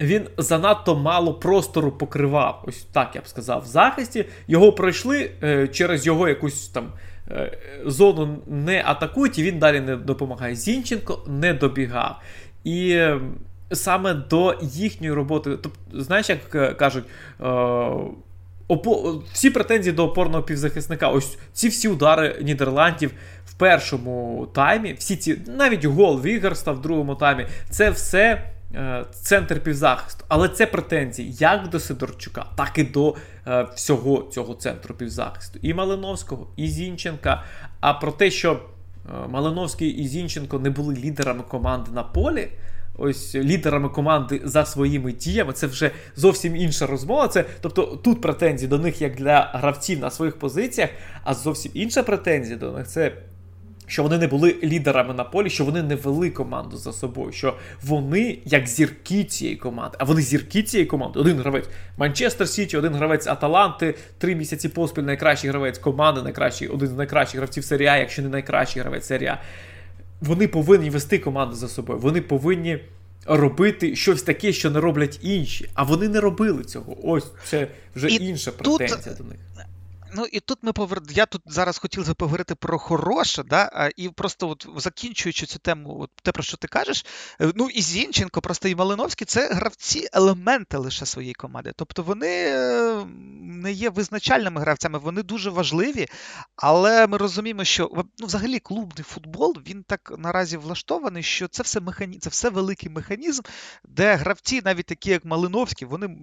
[0.00, 4.24] Він занадто мало простору покривав, ось так я б сказав, в захисті.
[4.48, 6.92] Його пройшли е, через його якусь там
[7.30, 10.54] е, зону не атакують, і він далі не допомагає.
[10.54, 12.20] Зінченко не добігав.
[12.64, 13.20] І е,
[13.72, 17.04] саме до їхньої роботи, тобто, знаєш, як е, кажуть,
[17.40, 17.44] е,
[18.68, 23.10] опо, всі претензії до опорного півзахисника, ось ці всі удари Нідерландів
[23.54, 28.42] в першому таймі, всі ці, навіть гол Вігерста в другому таймі, це все
[28.74, 30.24] е, центр півзахисту.
[30.28, 33.14] Але це претензії як до Сидорчука, так і до
[33.46, 35.58] е, всього цього центру півзахисту.
[35.62, 37.44] І Малиновського, і Зінченка.
[37.80, 38.58] А про те, що е,
[39.28, 42.48] Малиновський і Зінченко не були лідерами команди на полі
[42.98, 45.52] ось лідерами команди за своїми діями.
[45.52, 47.28] Це вже зовсім інша розмова.
[47.28, 50.90] Це, Тобто тут претензії до них як для гравців на своїх позиціях,
[51.24, 53.12] а зовсім інша претензія до них це.
[53.86, 57.56] Що вони не були лідерами на полі, що вони не вели команду за собою, що
[57.82, 61.20] вони як зірки цієї команди, а вони зірки цієї команди.
[61.20, 61.64] Один гравець
[61.96, 67.36] Манчестер Сіті, один гравець Аталанти, три місяці поспіль найкращий гравець команди, найкращий, один з найкращих
[67.36, 69.38] гравців серія, якщо не найкращий гравець серія
[70.20, 71.98] вони повинні вести команду за собою.
[71.98, 72.78] Вони повинні
[73.26, 75.70] робити щось таке, що не роблять інші.
[75.74, 76.96] А вони не робили цього.
[77.02, 79.38] Ось це вже І інша претензія до них.
[80.16, 81.02] Ну і тут ми повер...
[81.10, 83.90] Я тут зараз хотів би поговорити про хороше, да?
[83.96, 87.06] і просто от закінчуючи цю тему, от те, про що ти кажеш,
[87.40, 91.72] е, ну і Зінченко, просто і Малиновський це гравці елементи лише своєї команди.
[91.76, 93.04] Тобто вони е,
[93.42, 96.06] не є визначальними гравцями, вони дуже важливі,
[96.56, 101.80] але ми розуміємо, що ну, взагалі клубний футбол він так наразі влаштований, що це все
[101.80, 102.18] механі...
[102.18, 103.42] це все великий механізм,
[103.84, 106.16] де гравці, навіть такі, як Малиновський, вони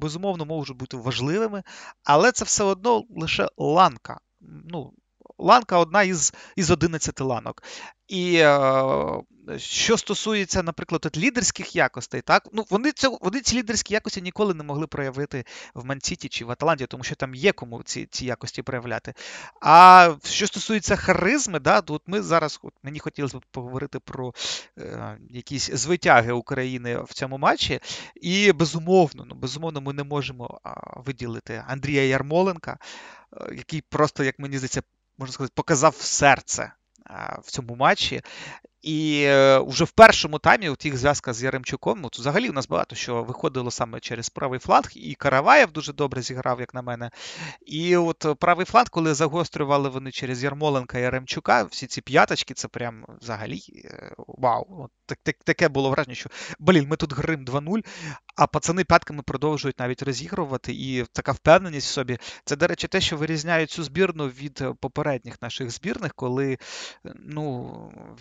[0.00, 1.62] безумовно можуть бути важливими,
[2.04, 4.20] але це все одно лише лише ланка.
[4.40, 4.94] Ну,
[5.38, 7.62] Ланка одна із із 11 ланок.
[8.08, 13.94] І е, що стосується, наприклад, от лідерських якостей, так ну вони цього вони ці лідерські
[13.94, 15.44] якості ніколи не могли проявити
[15.74, 19.14] в Мансіті чи в Аталанті, тому що там є кому ці ці якості проявляти.
[19.60, 24.34] А що стосується харизми, да, то от ми зараз от мені хотілося б поговорити про
[24.78, 27.80] е, якісь звитяги України в цьому матчі.
[28.14, 30.60] І безумовно, ну безумовно, ми не можемо
[30.96, 32.78] виділити Андрія Ярмоленка,
[33.32, 34.82] е, який просто, як мені здається,
[35.18, 36.72] можна сказати, показав серце
[37.42, 38.22] в цьому матчі.
[38.84, 39.26] І
[39.66, 43.22] вже в першому таймі у тих зв'язка з Яремчуком, от взагалі у нас багато що
[43.22, 47.10] виходило саме через правий фланг, і Караваєв дуже добре зіграв, як на мене.
[47.66, 52.68] І от правий фланг, коли загострювали вони через Ярмоленка і Яремчука, всі ці п'яточки, це
[52.68, 54.66] прям взагалі е, вау.
[54.84, 57.84] От так, так, Таке було враження, що блін, ми тут грим 2-0,
[58.36, 60.72] а пацани п'ятками продовжують навіть розігрувати.
[60.72, 62.18] І така впевненість в собі.
[62.44, 66.58] Це, до речі, те, що вирізняє цю збірну від попередніх наших збірних, коли
[67.14, 67.74] ну,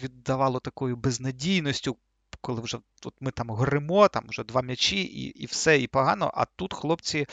[0.03, 1.97] віддавали стало такою безнадійністю,
[2.41, 6.31] коли вже от ми там горимо, там вже два м'ячі, і і все, і погано.
[6.33, 7.25] А тут хлопці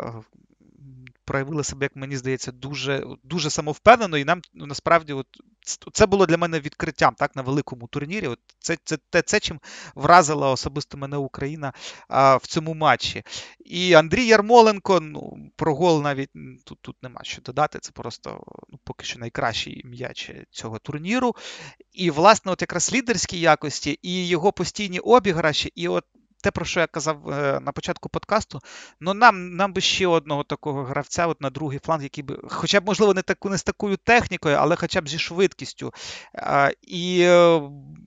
[0.00, 0.12] е,
[1.24, 5.26] проявили себе, як мені здається, дуже дуже самовпевнено, і нам ну, насправді от,
[5.92, 8.26] це було для мене відкриттям так, на великому турнірі.
[8.26, 9.60] От Це це, це, це чим
[9.94, 11.72] вразила особисто мене Україна
[12.08, 13.22] а, в цьому матчі.
[13.64, 16.30] І Андрій Ярмоленко, ну, про гол навіть
[16.64, 17.78] тут тут нема що додати.
[17.78, 21.34] Це просто ну, поки що найкращий м'яч цього турніру.
[21.92, 26.04] І, власне, от якраз лідерські якості, і його постійні обіграші, і от
[26.44, 28.60] те, про що я казав е, на початку подкасту,
[29.00, 32.80] ну нам нам би ще одного такого гравця от на другий фланг, який би, хоча
[32.80, 35.92] б, можливо, не таку, не з такою технікою, але хоча б зі швидкістю.
[36.82, 37.60] І е,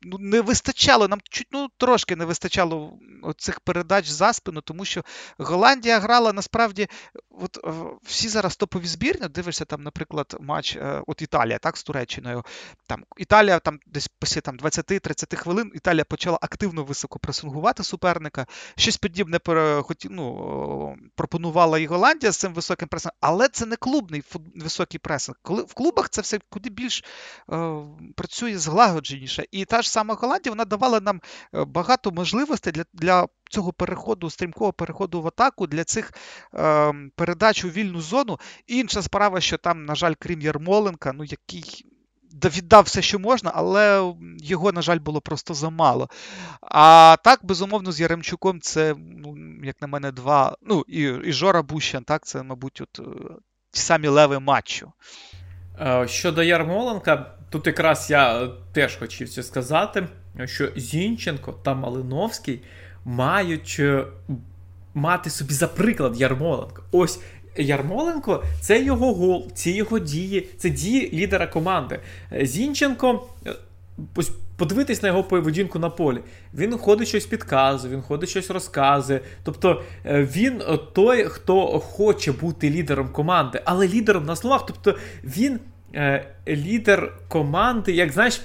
[0.04, 2.94] ну, не вистачало, нам чуть ну, трошки не вистачало
[3.38, 5.04] цих передач за спину, тому що
[5.38, 6.88] Голландія грала насправді,
[7.30, 7.72] от е,
[8.04, 12.44] всі зараз топові збірні, дивишся там, наприклад, матч от Італія так, з Туреччиною.
[12.88, 18.46] Там Італія там десь після там, 20-30 хвилин Італія почала активно високо пресингувати суперника суперника.
[18.76, 19.40] Щось подібне
[20.10, 24.24] ну, пропонувала і Голландія з цим високим пресингом, але це не клубний
[24.56, 25.38] високий пресинг.
[25.44, 27.04] В клубах це все куди більш
[27.52, 27.76] е,
[28.16, 29.46] працює злагодженіше.
[29.52, 31.22] І та ж сама Голландія вона давала нам
[31.54, 36.12] е, багато можливостей для для цього переходу, стрімкого переходу в атаку, для цих
[36.54, 38.40] е, передач у вільну зону.
[38.68, 41.86] Інша справа, що там, на жаль, крім Ярмоленка, ну який
[42.46, 46.10] віддав все, що можна, але його, на жаль, було просто замало.
[46.62, 50.56] А так, безумовно, з Яремчуком це, ну, як на мене, два.
[50.62, 53.34] Ну, і і Жора Бущан, так, це, мабуть, от, е,
[53.72, 54.92] ті самі леви матчу.
[55.82, 60.08] Е, щодо Ярмоленка, тут якраз я теж хотів це сказати,
[60.46, 62.62] що Зінченко та Малиновський
[63.06, 64.06] мають е,
[64.94, 66.82] мати собі за приклад Ярмоленка.
[66.92, 67.20] Ось
[67.58, 72.00] Ярмоленко це його гол, ці його дії, це дії лідера команди.
[72.42, 73.56] Зінченко, е,
[74.16, 76.20] ось подивитись на його поведінку на полі.
[76.54, 79.22] Він ходить щось підказує, він ходить щось розказує.
[79.44, 80.62] Тобто е, він
[80.94, 84.66] той, хто хоче бути лідером команди, але лідером на словах.
[84.66, 85.60] Тобто він
[85.96, 88.42] е, лідер команди, як знаєш,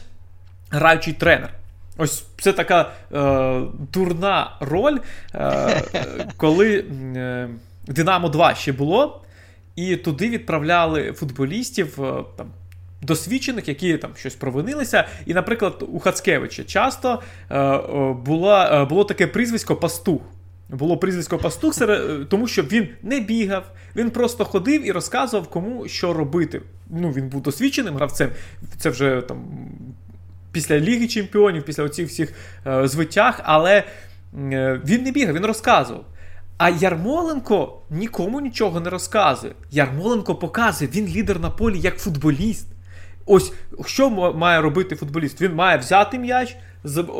[0.70, 1.55] граючий тренер.
[1.96, 4.98] Ось це така е, дурна роль,
[5.35, 5.83] е,
[6.37, 6.85] коли.
[7.16, 7.48] Е,
[7.87, 9.23] Динамо 2 ще було,
[9.77, 12.47] і туди відправляли футболістів е, там.
[13.05, 15.09] Досвідчених, які там щось провинилися.
[15.27, 17.81] І, наприклад, у Хацкевича часто е, е
[18.12, 20.23] було, е, було таке прізвисько Пастух.
[20.68, 21.75] Було прізвисько Пастух,
[22.29, 23.64] тому що він не бігав,
[23.97, 26.62] він просто ходив і розказував, кому що робити.
[26.90, 28.31] Ну, Він був досвідченим гравцем.
[28.79, 29.45] Це вже там
[30.53, 32.33] після Ліги Чемпіонів, після оцих всіх
[32.66, 33.85] е, звитяг, але
[34.53, 36.05] е, він не бігав, він розказував.
[36.62, 39.55] А Ярмоленко нікому нічого не розказує.
[39.70, 42.66] Ярмоленко показує, він лідер на полі як футболіст.
[43.27, 43.53] Ось
[43.87, 45.40] що має робити футболіст?
[45.40, 46.57] Він має взяти м'яч,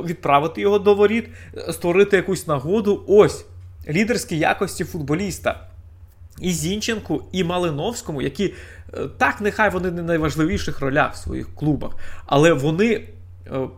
[0.05, 1.29] відправити його до воріт,
[1.71, 3.05] створити якусь нагоду.
[3.09, 3.47] Ось
[3.89, 5.69] лідерські якості футболіста.
[6.41, 8.55] І Зінченку, і Малиновському, які
[8.95, 11.93] е, так, нехай вони не найважливіших ролях в своїх клубах,
[12.27, 13.09] але вони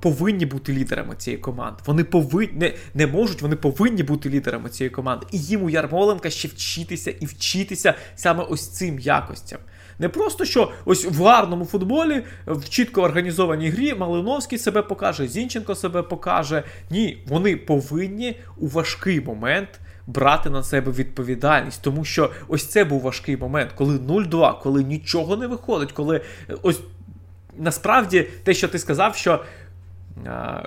[0.00, 1.79] повинні бути лідерами цієї команди.
[1.87, 5.27] Вони повинні не, не можуть, вони повинні бути лідерами цієї команди.
[5.33, 9.59] І їм у Ярмоленка ще вчитися і вчитися саме ось цим якостям.
[9.98, 15.74] Не просто що ось в гарному футболі, в чітко організованій грі Малиновський себе покаже, Зінченко
[15.74, 16.62] себе покаже.
[16.90, 19.68] Ні, вони повинні у важкий момент.
[20.07, 25.37] Брати на себе відповідальність, тому що ось це був важкий момент, коли 0-2, коли нічого
[25.37, 26.16] не виходить, коли
[26.50, 26.81] е, ось
[27.58, 29.44] насправді те, що ти сказав, що
[30.26, 30.62] а,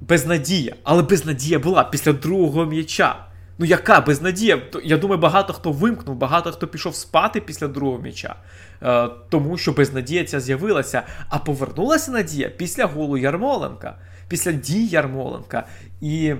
[0.00, 3.16] безнадія, але безнадія була після другого м'яча.
[3.58, 4.62] Ну, яка безнадія?
[4.84, 8.34] Я думаю, багато хто вимкнув, багато хто пішов спати після другого м'яча,
[8.82, 11.02] е, тому що безнадія ця з'явилася.
[11.28, 13.94] А повернулася надія після голу Ярмоленка,
[14.28, 15.66] після дій Ярмоленка.
[16.00, 16.34] І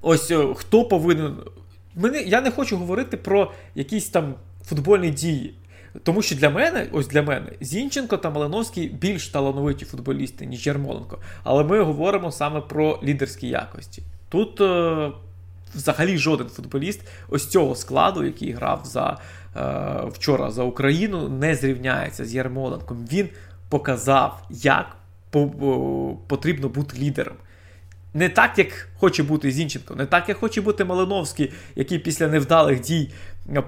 [0.00, 1.36] ось е, хто повинен.
[1.94, 5.54] Мене, Я не хочу говорити про якісь там футбольні дії.
[6.02, 11.18] Тому що для мене, ось для мене, Зінченко та Малиновський більш талановиті футболісти, ніж Ярмоленко.
[11.44, 14.02] Але ми говоримо саме про лідерські якості.
[14.28, 15.12] Тут е,
[15.74, 19.18] взагалі жоден футболіст ось цього складу, який грав за
[19.56, 23.06] е, вчора за Україну, не зрівняється з Ярмоленком.
[23.12, 23.28] Він
[23.68, 24.96] показав, як
[25.30, 27.36] по, потрібно бути лідером.
[28.14, 32.80] Не так, як хоче бути Зінченко, не так, як хоче бути Малиновський, який після невдалих
[32.80, 33.10] дій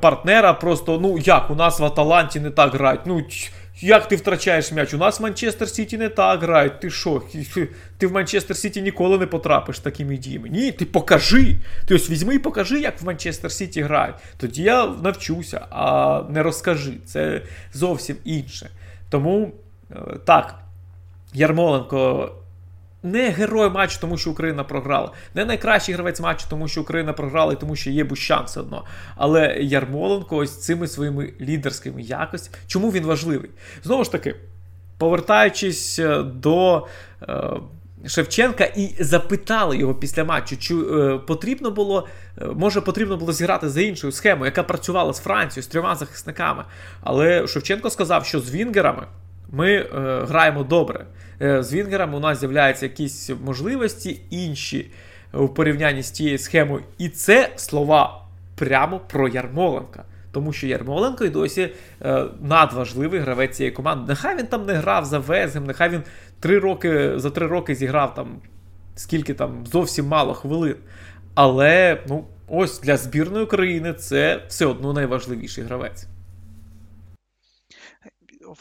[0.00, 3.00] партнера просто, ну як, у нас в Аталанті не так грають.
[3.06, 3.22] Ну,
[3.80, 4.94] як ти втрачаєш м'яч?
[4.94, 6.80] У нас в Манчестер Сіті не так грають.
[6.80, 7.22] Ти що?
[7.98, 10.48] Ти в Манчестер Сіті ніколи не потрапиш такими діями.
[10.48, 11.56] Ні, ти покажи.
[11.86, 14.16] Ти ось візьми і покажи, як в Манчестер Сіті грають.
[14.36, 16.92] Тоді я навчуся, а не розкажи.
[17.06, 18.70] Це зовсім інше.
[19.10, 19.52] Тому
[19.90, 20.54] е, так,
[21.34, 22.32] Ярмоленко
[23.02, 25.12] не герой матчу, тому що Україна програла.
[25.34, 28.84] Не найкращий гравець матчу, тому що Україна програла і тому що є Бущан все одно.
[29.16, 32.58] Але Ярмоленко ось цими своїми лідерськими якостями.
[32.66, 33.50] Чому він важливий?
[33.84, 34.36] Знову ж таки,
[34.98, 36.86] повертаючись е, до.
[37.28, 37.50] Е,
[38.06, 42.06] Шевченка і запитали його після матчу, чи е, потрібно було,
[42.42, 46.64] е, може потрібно було зіграти за іншою схемою, яка працювала з Францією, з трьома захисниками.
[47.00, 49.06] Але Шевченко сказав, що з Вінгерами
[49.52, 49.86] ми е,
[50.28, 51.06] граємо добре.
[51.42, 54.90] Е, з Вінгерами у нас з'являються якісь можливості інші
[55.32, 56.82] у порівнянні з тією схемою.
[56.98, 58.22] І це слова
[58.54, 60.04] прямо про Ярмоленка.
[60.32, 61.68] Тому що Ярмоленко і досі
[62.02, 64.04] е, надважливий гравець цієї команди.
[64.08, 66.02] Нехай він там не грав за Везем, нехай він
[66.40, 68.28] три роки, за три роки зіграв там
[68.94, 70.76] скільки там зовсім мало хвилин.
[71.34, 76.06] Але ну, ось для збірної України це все одно найважливіший гравець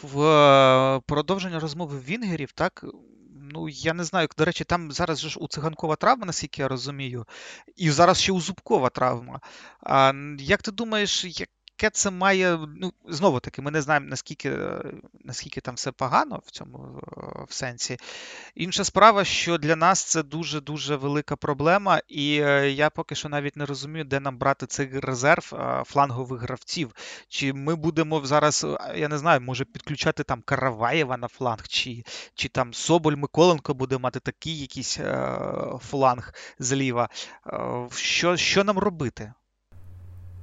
[0.01, 2.85] в е, продовження розмови Вінгерів, так,
[3.51, 4.27] Ну, я не знаю.
[4.37, 7.25] До речі, там зараз ж у циганкова травма, наскільки я розумію,
[7.75, 9.39] і зараз ще у Зубкова травма.
[9.81, 11.49] А як ти думаєш, як
[11.81, 12.59] яке це має.
[12.77, 14.83] Ну, знову таки, ми не знаємо, наскільки е,
[15.23, 17.97] наскільки там все погано в цьому е, в сенсі.
[18.55, 23.57] Інша справа, що для нас це дуже-дуже велика проблема, і е, я поки що навіть
[23.57, 25.53] не розумію, де нам брати цей резерв
[25.85, 26.91] флангових гравців.
[27.27, 28.65] Чи ми будемо зараз,
[28.95, 32.03] я не знаю, може підключати там Караваєва на фланг, чи
[32.35, 34.99] чи там Соболь Миколенко буде мати такий якийсь
[35.81, 37.09] фланг зліва.
[37.91, 39.33] Що, Що нам робити?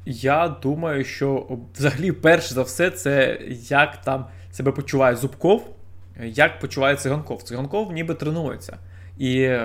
[0.07, 3.39] Я думаю, що взагалі, перш за все, це
[3.69, 5.71] як там себе почуває Зубков,
[6.23, 7.43] як почуває циганков.
[7.43, 8.79] Циганков ніби тренується.
[9.19, 9.57] І,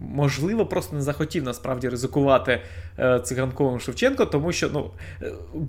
[0.00, 2.62] можливо, просто не захотів насправді ризикувати
[2.98, 4.90] е, циганковим Шевченко, тому що ну,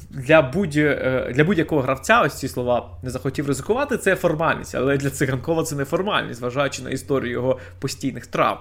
[0.09, 4.75] для будь, е, для будь-якого гравця ось ці слова не захотів ризикувати, це формальність.
[4.75, 8.59] Але для циганкова це не формальність, зважаючи на історію його постійних травм.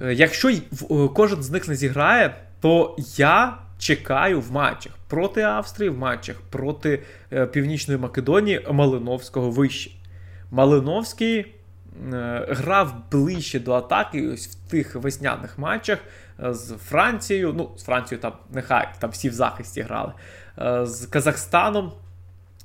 [0.00, 0.52] Е, якщо
[1.14, 7.02] кожен з них не зіграє, то я чекаю в матчах проти Австрії, в матчах проти
[7.32, 9.90] е, Північної Македонії Малиновського вище.
[10.50, 15.98] Малиновський е, грав ближче до атаки ось в тих весняних матчах
[16.44, 17.54] е, з Францією.
[17.56, 20.12] Ну, з Францією там нехай там всі в захисті грали,
[20.86, 21.92] з Казахстаном.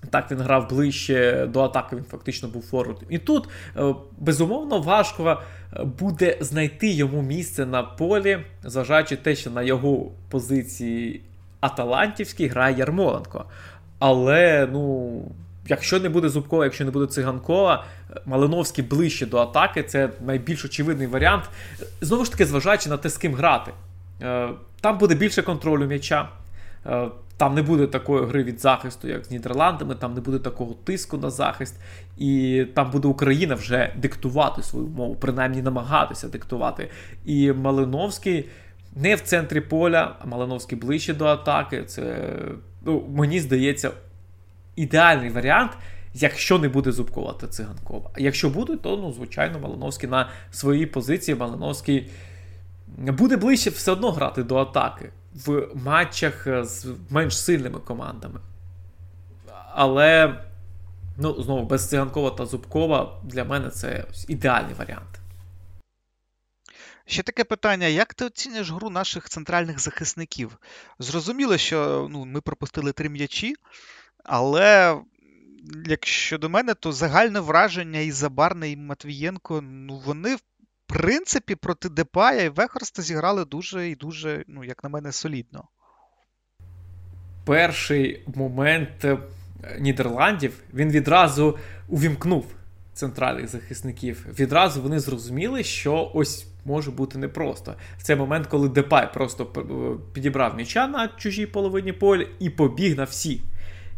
[0.10, 3.06] Так, він грав ближче до атаки, він фактично був форвардом.
[3.10, 5.42] І тут, е, безумовно, важко
[5.74, 11.22] е, буде знайти йому місце на полі, зважаючи те, що на його позиції
[11.60, 13.46] Аталантівській грає Ярмоленко.
[14.00, 15.12] Але, ну,
[15.68, 17.86] якщо не буде Зубкова, якщо не буде Циганкова,
[18.26, 21.44] Малиновський ближче до атаки це найбільш очевидний варіант.
[22.02, 23.72] Знову ж таки, зважаючи на те, з ким грати.
[24.22, 24.50] Е,
[24.82, 26.30] там буде більше контролю м'яча.
[27.38, 31.18] Там не буде такої гри від захисту, як з Нідерландами, там не буде такого тиску
[31.18, 31.76] на захист,
[32.18, 36.90] і там буде Україна вже диктувати свою мову, принаймні намагатися диктувати.
[37.26, 38.50] І Малиновський
[38.96, 41.84] не в центрі поля, а Малиновський ближче до атаки.
[41.84, 42.32] Це,
[42.86, 43.92] ну, мені здається,
[44.76, 45.72] ідеальний варіант.
[46.16, 48.10] Якщо не буде Зубкова та циганкова.
[48.14, 52.10] А якщо буде, то ну, звичайно Малиновський на своїй позиції Малиновський
[52.98, 58.40] буде ближче все одно грати до атаки в матчах е, з менш сильними командами.
[59.76, 60.40] Але,
[61.18, 65.20] ну, знову, без Циганкова та Зубкова для мене це ідеальний варіант.
[67.06, 70.58] Ще таке питання: як ти оцінюєш гру наших центральних захисників?
[71.00, 73.56] Зрозуміло, що ну, ми пропустили три м'ячі,
[74.24, 74.98] але
[75.86, 80.38] якщо до мене, то загальне враження і Забарне, і Матвієнко, ну вони
[80.94, 85.64] принципі, проти Депая і Вехорста зіграли дуже і дуже, ну, як на мене, солідно.
[87.46, 89.18] Перший момент е,
[89.80, 91.58] Нідерландів він відразу
[91.90, 92.46] увімкнув
[92.94, 94.26] центральних захисників.
[94.40, 97.76] Відразу вони зрозуміли, що ось може бути непросто.
[97.98, 99.62] В цей момент, коли Депай просто е,
[100.14, 103.42] підібрав м'яча на чужій половині поля і побіг на всі.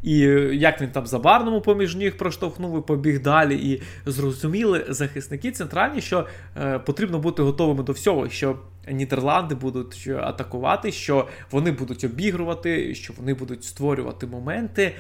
[0.06, 0.18] І
[0.54, 3.56] як він там за барному поміж ніг проштовхнув і побіг далі.
[3.56, 6.28] І зрозуміли захисники центральні, що
[6.58, 8.60] е, потрібно бути готовими до всього, що
[8.92, 14.96] Нідерланди будуть атакувати, що вони будуть обігрувати, що вони будуть створювати моменти.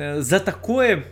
[0.00, 0.92] Е, за такої.
[0.92, 1.04] Е,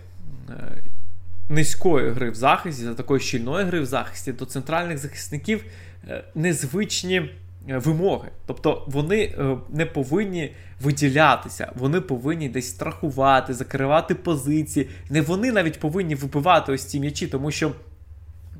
[1.48, 5.64] низької гри в захисті, за такої щільної гри в захисті до центральних захисників
[6.08, 8.28] е, незвичні Е, вимоги.
[8.46, 14.88] Тобто вони е, не повинні виділятися, вони повинні десь страхувати, закривати позиції.
[15.10, 17.72] Не вони навіть повинні вибивати ось ці м'ячі, тому що.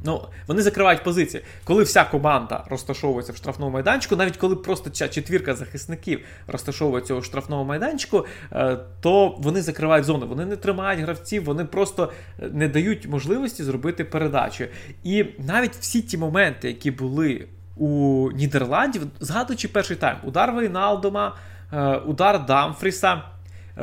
[0.04, 1.42] Ну, вони закривають позиції.
[1.64, 7.22] Коли вся команда розташовується в штрафному майданчику, навіть коли просто ця четвірка захисників розташовується у
[7.22, 10.26] штрафному майданчику, е, то вони закривають зону.
[10.26, 12.12] Вони не тримають гравців, вони просто
[12.52, 14.64] не дають можливості зробити передачу.
[15.04, 17.46] І навіть всі ті моменти, які були
[17.76, 21.36] у Нідерландів, згадуючи перший тайм, удар Вейналдома,
[21.72, 23.22] е, удар Дамфріса, е,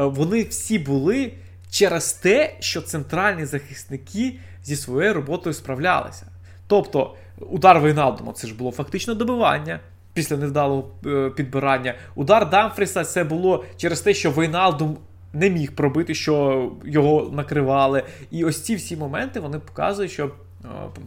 [0.04, 1.34] вони всі були
[1.70, 6.26] через те, що центральні захисники зі своєю роботою справлялися.
[6.68, 9.80] Тобто, удар Вейналдома це ж було фактично добивання.
[10.14, 11.96] Після невдалого е, підбирання.
[12.16, 14.98] Удар Дамфріса це було через те, що Вейналдум
[15.34, 18.04] не міг пробити, що його накривали.
[18.32, 20.32] І ось ці всі моменти вони показують, що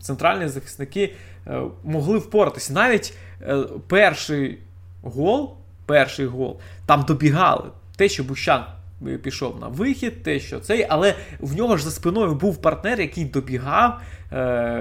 [0.00, 1.14] центральні захисники
[1.46, 2.72] е, могли впоратися.
[2.72, 4.58] Навіть е, перший
[5.02, 5.54] гол,
[5.86, 7.70] перший гол, там добігали.
[7.96, 8.64] Те, що Бущан
[9.06, 13.00] е, пішов на вихід, те, що цей, але в нього ж за спиною був партнер,
[13.00, 14.00] який добігав,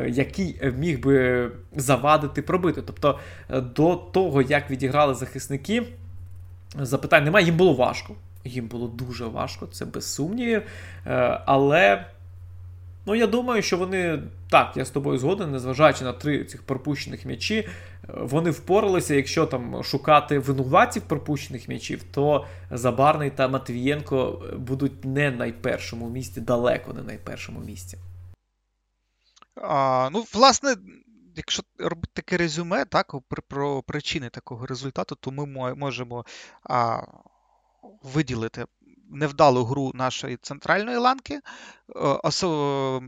[0.08, 2.82] який міг би завадити пробити.
[2.82, 3.20] Тобто
[3.50, 5.84] до того, як відіграли захисники,
[6.80, 8.16] запитань немає, їм було важко.
[8.44, 10.62] Їм було дуже важко, це без сумнівів.
[11.46, 12.06] Але
[13.06, 14.20] Ну, я думаю, що вони
[14.56, 17.68] так, я з тобою згоден, незважаючи на три цих пропущених м'ячі, е,
[18.08, 19.16] вони впоралися.
[19.16, 26.42] Якщо там шукати винуватців пропущених м'ячів, то Забарний та Матвієнко будуть не на найпершому місці,
[26.42, 27.98] далеко не на найпершому місці.
[29.62, 30.76] А, Ну, власне,
[31.36, 33.16] якщо робити таке резюме, так,
[33.48, 36.26] про причини такого результату, то ми можемо
[36.64, 37.02] а,
[38.04, 38.66] виділити
[39.10, 41.40] невдалу гру нашої центральної ланки,
[41.96, 43.02] е,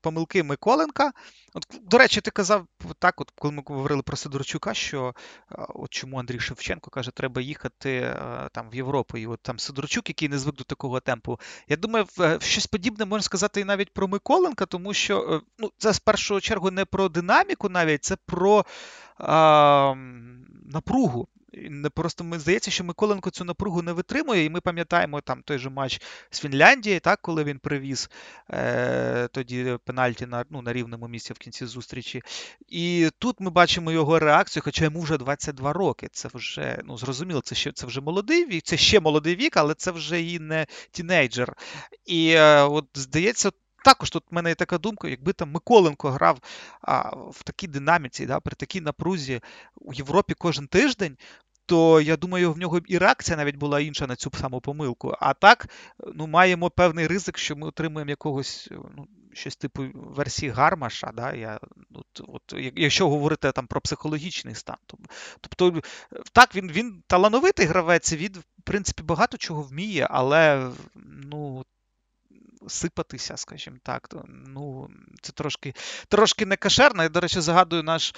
[0.00, 1.12] помилки Миколенка.
[1.54, 2.66] От, До речі, ти казав
[2.98, 5.14] так, от коли ми говорили про Сидорчука, що
[5.52, 9.18] е, от чому Андрій Шевченко каже, треба їхати е, там в Європу.
[9.18, 11.40] І от там Сидорчук, який не звик до такого темпу.
[11.68, 12.06] Я думаю,
[12.40, 16.70] щось подібне можна сказати і навіть про Миколенка, тому що ну, це з першого чергу
[16.70, 18.64] не про динаміку, навіть це про
[19.18, 19.94] а,
[20.64, 21.28] напругу.
[21.94, 25.70] Просто ми здається, що Миколенко цю напругу не витримує, і ми пам'ятаємо там той же
[25.70, 28.10] матч з Фінляндії, так, коли він привіз
[28.50, 32.22] е, тоді пенальті на ну, на рівному місці в кінці зустрічі.
[32.68, 36.08] І тут ми бачимо його реакцію, хоча йому вже 22 роки.
[36.12, 39.74] Це вже ну, зрозуміло, це ще це вже молодий вік, це ще молодий вік, але
[39.74, 41.56] це вже і не тінейджер.
[42.06, 43.50] І е, от здається.
[43.84, 46.38] Також тут в мене є така думка, якби там Миколенко грав
[46.82, 49.40] а, в такій динаміці, да, при такій напрузі
[49.74, 51.16] у Європі кожен тиждень,
[51.66, 55.14] то я думаю, в нього і реакція навіть була інша на цю саму помилку.
[55.20, 55.68] А так,
[56.14, 61.12] ну, маємо певний ризик, що ми отримуємо якогось ну, щось типу версії Гармаша.
[61.14, 61.32] Да?
[61.32, 61.60] Я,
[61.94, 62.42] от, от,
[62.76, 64.76] Якщо говорити там про психологічний стан.
[65.40, 65.82] Тобто,
[66.32, 70.70] так, він він талановитий гравець, він, в принципі, багато чого вміє, але
[71.04, 71.64] ну,
[72.68, 74.08] сипатися, скажімо так.
[74.46, 74.88] Ну,
[75.22, 75.74] Це трошки
[76.08, 77.02] трошки не кашерно.
[77.02, 78.14] Я, до речі, згадую, наш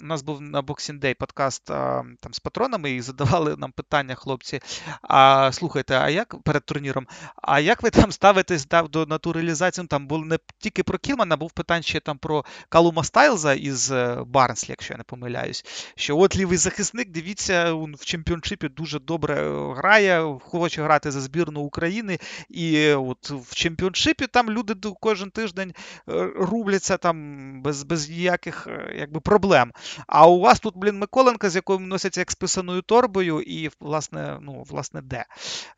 [0.00, 4.60] у нас був на Boxing Day подкаст там з патронами і задавали нам питання, хлопці.
[5.02, 7.06] А слухайте, а як перед турніром?
[7.42, 9.82] А як ви там ставитесь да, до натуралізації?
[9.82, 13.92] Ну, там було не тільки про Кілмана, був питання ще там про Калума Стайлза із
[13.92, 15.64] е, Барнслі, якщо я не помиляюсь.
[15.96, 19.34] Що от лівий захисник, дивіться, він в чемпіоншипі дуже добре
[19.76, 22.18] грає, хоче грати за збірну України.
[22.48, 25.72] І от в чемпіоншипі там люди кожен тиждень
[26.08, 29.72] е, рубляться там без без ніяких е, якби, проблем.
[30.06, 34.38] А у вас тут, блін, Миколенка, з якою носяться як з писаною торбою, і, власне,
[34.42, 35.24] ну, власне, де.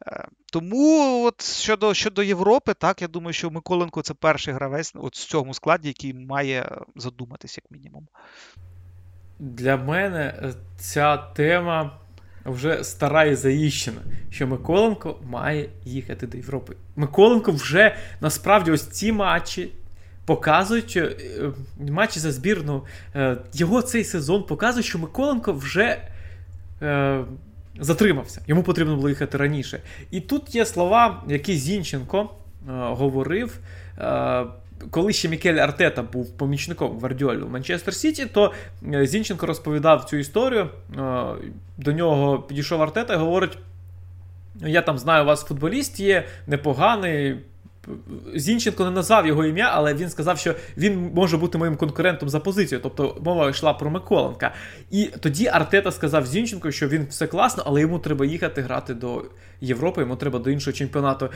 [0.07, 5.17] Е, тому от щодо щодо Європи, так, я думаю, що Миколенко це перший гравець от
[5.17, 8.09] в цьому складі, який має задуматись, як мінімум.
[9.39, 11.99] Для мене ця тема
[12.45, 16.77] вже стара і заїщена, що Миколенко має їхати до Європи.
[16.97, 19.69] Миколенко вже насправді ось ці матчі
[20.25, 21.17] показують е,
[21.91, 22.85] матчі за збірну.
[23.15, 26.03] Е, його цей сезон показує, що Миколенко вже
[26.83, 27.25] е,
[27.81, 28.43] затримався.
[28.47, 29.81] Йому потрібно було їхати раніше.
[30.11, 32.29] І тут є слова, які Зінченко е,
[32.69, 33.59] говорив.
[33.99, 34.45] Е,
[34.91, 38.53] коли ще Мікель Артета був помічником Гвардіолі у Манчестер Сіті, то
[38.95, 40.71] е, Зінченко розповідав цю історію.
[40.99, 41.23] Е,
[41.77, 43.59] до нього підійшов Артета і говорить:
[44.61, 47.41] я там знаю, у вас футболіст є непоганий.
[48.35, 52.41] Зінченко не назвав його ім'я, але він сказав, що він може бути моїм конкурентом за
[52.41, 52.81] позицію.
[52.83, 54.55] Тобто мова йшла про Миколенка.
[54.91, 59.25] І тоді Артета сказав Зінченко, що він все класно, але йому треба їхати грати до
[59.61, 61.29] Європи, йому треба до іншого чемпіонату.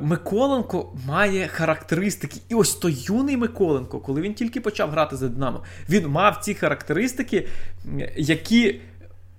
[0.00, 2.40] Миколенко має характеристики.
[2.48, 6.54] І ось той юний Миколенко, коли він тільки почав грати за Динамо, він мав ці
[6.54, 7.48] характеристики,
[8.16, 8.80] які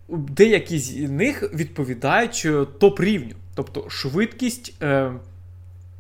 [0.10, 2.48] деякі з них відповідають
[2.80, 3.34] топ рівню.
[3.56, 4.84] Тобто швидкість.
[4.84, 5.12] Е,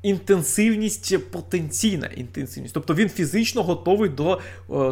[0.03, 2.73] інтенсивність потенційна інтенсивність.
[2.73, 4.39] Тобто він фізично готовий до е,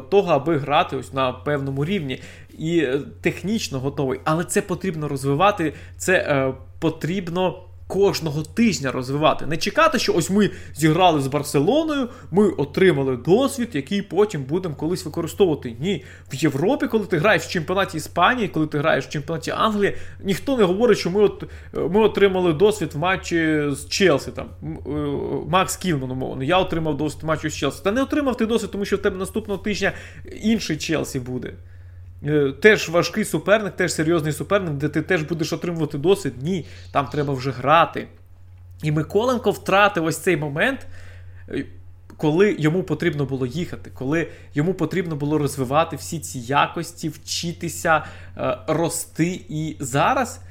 [0.10, 2.22] того, аби грати ось на певному рівні.
[2.58, 4.20] І е, технічно готовий.
[4.24, 9.46] Але це потрібно розвивати, це е, потрібно кожного тижня розвивати.
[9.46, 15.06] Не чекати, що ось ми зіграли з Барселоною, ми отримали досвід, який потім будемо колись
[15.06, 15.76] використовувати.
[15.80, 19.96] Ні, в Європі, коли ти граєш в чемпіонаті Іспанії, коли ти граєш в чемпіонаті Англії,
[20.24, 24.32] ніхто не говорить, що ми от, ми отримали досвід в матчі з Челсі.
[24.32, 24.90] Там е,
[25.50, 26.44] Макс Кілман, умовно.
[26.44, 27.84] Я отримав досвід в матчі з Челсі.
[27.84, 29.92] Та не отримав ти досвід, тому що в тебе наступного тижня
[30.44, 31.54] інший Челсі буде.
[32.26, 36.34] Е, теж важкий суперник, теж серйозний суперник, де ти теж будеш отримувати досвід.
[36.42, 38.08] Ні, там треба вже грати.
[38.84, 40.88] І Миколенко втратив ось цей момент,
[41.50, 41.66] е,
[42.18, 48.06] коли йому потрібно було їхати, коли йому потрібно було розвивати всі ці якості, вчитися,
[48.38, 49.46] е, рости.
[49.50, 50.42] І зараз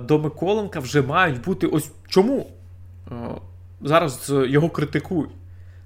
[0.00, 2.46] до Миколенка вже мають бути ось чому
[3.80, 5.30] зараз його критикують.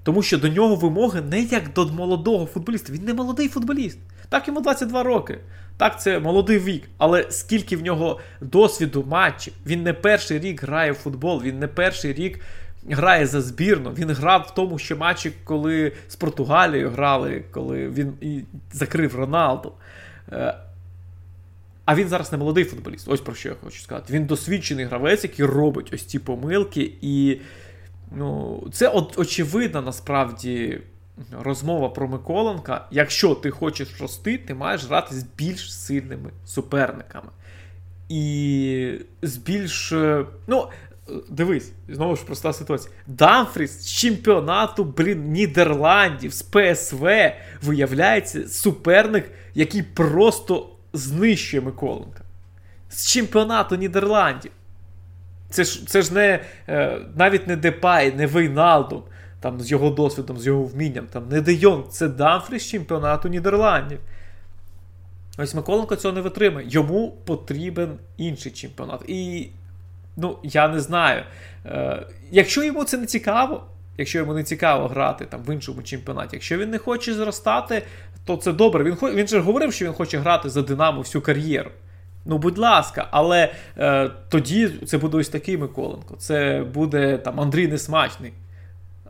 [0.03, 2.93] Тому що до нього вимоги не як до молодого футболіста.
[2.93, 3.99] Він не молодий футболіст.
[4.29, 5.39] Так йому 22 роки.
[5.77, 6.89] Так, це молодий вік.
[6.99, 11.69] Але скільки в нього досвіду матчів, він не перший рік грає в футбол, він не
[11.69, 12.41] перший рік
[12.91, 13.91] грає за збірну.
[13.91, 18.41] Він грав в тому, що матчі, коли з Португалією грали, коли він і
[18.73, 19.73] закрив Роналду.
[20.33, 20.55] Е,
[21.85, 23.09] а він зараз не молодий футболіст.
[23.09, 24.13] Ось про що я хочу сказати.
[24.13, 26.93] Він досвідчений гравець, який робить ось ці помилки.
[27.01, 27.41] І
[28.17, 30.81] ну, це очевидна насправді
[31.41, 32.87] розмова про Миколенка.
[32.91, 37.29] Якщо ти хочеш рости, ти маєш грати з більш сильними суперниками.
[38.09, 39.93] І з більш.
[39.93, 40.69] Е, ну,
[41.29, 42.95] Дивись, знову ж проста ситуація.
[43.07, 47.09] Дамфріс з чемпіонату, блін, Нідерландів, з ПСВ
[47.63, 52.25] виявляється суперник, який просто знищує Миколенка.
[52.89, 54.53] З чемпіонату Нідерландів.
[55.51, 59.03] Це ж це ж не е, навіть не Депай, не Вейналдум,
[59.41, 63.29] там з його досвідом, з його вмінням, там не Де Йонг, це Дамфрі з чемпіонату
[63.29, 63.99] Нідерландів.
[65.39, 66.67] Ось Миколенко цього не витримає.
[66.71, 69.01] Йому потрібен інший чемпіонат.
[69.09, 69.49] І
[70.17, 71.23] ну, я не знаю.
[71.67, 73.65] Е, Якщо йому це не цікаво,
[73.99, 77.83] якщо йому не цікаво грати там в іншому чемпіонаті, якщо він не хоче зростати,
[78.25, 78.85] то це добре.
[78.85, 81.71] Він він же говорив, що він хоче грати за Динамо всю кар'єру.
[82.25, 86.17] Ну, будь ласка, але е, тоді це буде ось такий Миколенко.
[86.19, 88.33] Це буде там Андрій Несмачний,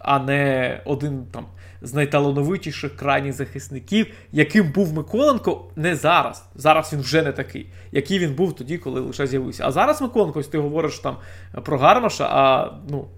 [0.00, 1.46] а не один там
[1.82, 6.44] з найталановитіших крайніх захисників, яким був Миколенко не зараз.
[6.54, 9.66] Зараз він вже не такий, який він був тоді, коли лише з'явився.
[9.66, 11.16] А зараз Миколенко, ось ти говориш там
[11.64, 13.08] про Гармаша, а ну,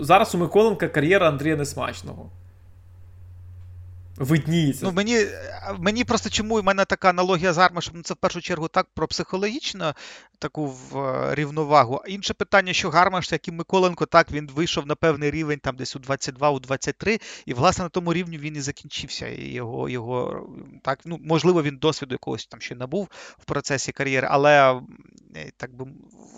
[0.00, 2.30] зараз у Миколенка кар'єра Андрія Несмачного
[4.16, 4.86] видніється.
[4.86, 5.26] Ну, Мені
[5.78, 8.86] мені просто чому в мене така аналогія з Армашем, ну це в першу чергу так
[8.94, 9.92] про психологічну
[10.38, 12.02] таку в е, рівновагу.
[12.06, 15.96] Інше питання, що Гармаш, як і Миколенко, так він вийшов на певний рівень, там десь
[15.96, 19.28] у 22, у 23, і власне на тому рівні він і закінчився.
[19.28, 20.46] І його, його
[20.82, 23.08] так, ну можливо, він досвіду якогось там ще набув
[23.38, 24.80] в процесі кар'єри, але
[25.36, 25.86] е, так би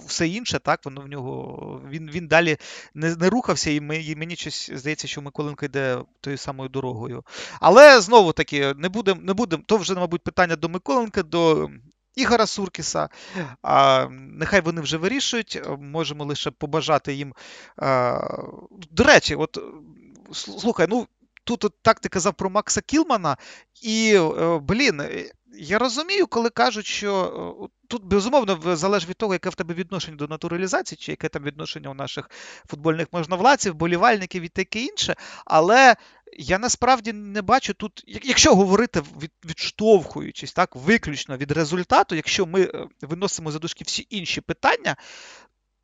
[0.07, 2.57] все інше, так, воно в нього він він далі
[2.95, 7.25] не не рухався, і мені щось здається, що Миколенко йде тою самою дорогою.
[7.61, 11.71] Але знову таки, не будемо, не будем, то вже, мабуть, питання до Миколенка, до
[12.19, 13.09] Ігора Суркіса.
[13.63, 15.63] А, Нехай вони вже вирішують.
[15.79, 17.35] Можемо лише побажати їм.
[17.77, 18.21] А,
[18.91, 19.59] До речі, от
[20.33, 21.07] слухай, ну.
[21.45, 23.37] Тут от, так ти казав про Макса Кілмана,
[23.83, 25.03] і, е, блін,
[25.55, 30.27] я розумію, коли кажуть, що тут безумовно залежить від того, яке в тебе відношення до
[30.27, 32.31] натуралізації, чи яке там відношення у наших
[32.71, 35.15] футбольних можновладців, болівальників і таке інше.
[35.45, 35.97] Але
[36.39, 42.63] я насправді не бачу тут, якщо говорити від, відштовхуючись так, виключно від результату, якщо ми
[42.63, 44.97] е, виносимо за дужки всі інші питання,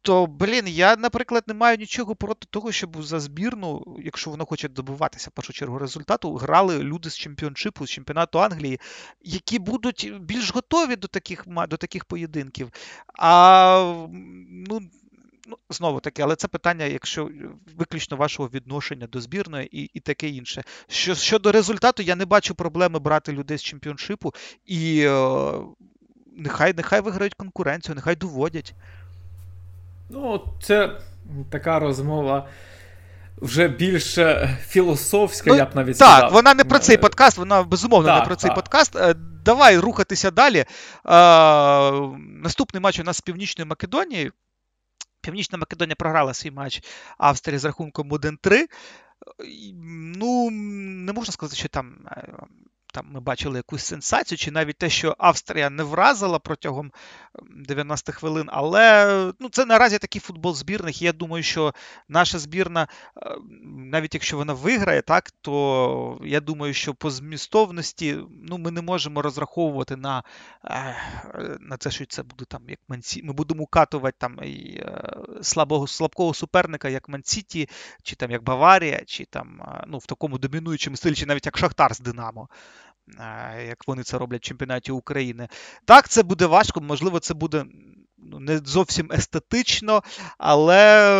[0.04, 4.68] то, блін, я, наприклад, не маю нічого проти того, щоб за збірну, якщо вона хоче
[4.68, 8.80] добиватися в першу чергу результату, грали люди з чемпіоншипу, з чемпіонату Англії,
[9.22, 12.70] які будуть більш готові до таких до таких поєдинків.
[13.18, 14.06] А
[14.50, 14.80] ну,
[15.46, 17.30] ну, знову таки, але це питання, якщо
[17.76, 20.62] виключно вашого відношення до збірної і і таке інше.
[20.88, 24.34] Що, Щодо результату, я не бачу проблеми брати людей з чемпіоншипу
[24.66, 25.52] і е,
[26.36, 28.74] нехай, нехай виграють конкуренцію, нехай доводять.
[30.10, 31.00] Ну, це
[31.50, 32.48] така розмова.
[33.36, 34.18] Вже більш
[34.66, 36.20] філософська, ну, я б навіть так, сказав.
[36.20, 38.54] Так, вона не про цей е, подкаст, вона безумовно так, не про цей так.
[38.54, 38.96] подкаст.
[38.96, 39.14] Е,
[39.44, 40.64] давай рухатися далі.
[41.04, 44.32] А, Наступний матч у нас з Північною Македонією.
[45.24, 46.82] Північна Македонія програла свій матч
[47.18, 48.66] Австрії з рахунком 1-3.
[50.16, 52.34] Ну, не можна сказати, що там е,
[52.94, 56.92] там ми бачили якусь сенсацію, чи навіть те, що Австрія не вразила протягом
[57.42, 58.48] 90 хвилин.
[58.52, 61.02] Але ну, це наразі такий футбол збірних.
[61.02, 61.74] Я думаю, що
[62.08, 63.36] наша збірна, е,
[63.76, 69.22] навіть якщо вона виграє, так, то я думаю, що по змістовності ну, ми не можемо
[69.22, 70.22] розраховувати на
[70.64, 70.96] е,
[71.60, 73.22] на це, що це буде там як Манці.
[73.22, 75.02] Ми будемо укатувати там і е,
[75.42, 77.68] слабого слабкого суперника, як Мансіті,
[78.02, 81.94] чи там як Баварія, чи там ну, в такому домінуючому стилі, чи навіть як Шахтар
[81.94, 82.48] з Динамо
[83.66, 85.48] як вони це роблять в чемпіонаті України.
[85.84, 87.64] Так, це буде важко, можливо, це буде
[88.18, 90.02] ну, не зовсім естетично,
[90.38, 91.10] але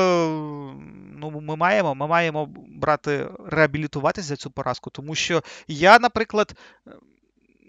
[1.17, 6.57] ну, ми маємо ми маємо брати, реабілітуватися за цю поразку, тому що я, наприклад,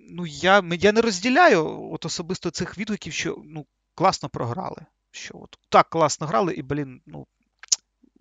[0.10, 4.86] ну, я я не розділяю от особисто цих відгуків, що ну, класно програли.
[5.12, 7.28] Що от так класно грали, і, блін, ну,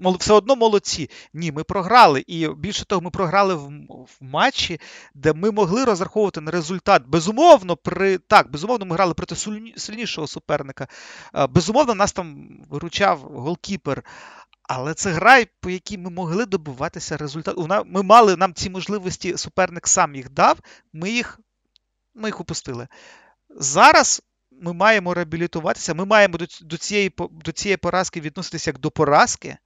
[0.00, 1.10] все одно молодці.
[1.34, 2.24] Ні, ми програли.
[2.26, 4.80] І більше того, ми програли в, в матчі,
[5.14, 7.02] де ми могли розраховувати на результат.
[7.06, 9.36] Безумовно, при так, безумовно, ми грали проти
[9.76, 10.88] сильнішого суперника.
[11.50, 14.04] Безумовно, нас там виручав голкіпер.
[14.68, 17.68] Але це гра, по якій ми могли добиватися результату.
[17.86, 20.58] Ми мали нам ці можливості, суперник сам їх дав,
[20.92, 21.40] ми їх
[22.14, 22.88] ми їх упустили.
[23.50, 29.56] Зараз ми маємо реабілітуватися, ми маємо до, цієї до цієї поразки відноситися як до поразки.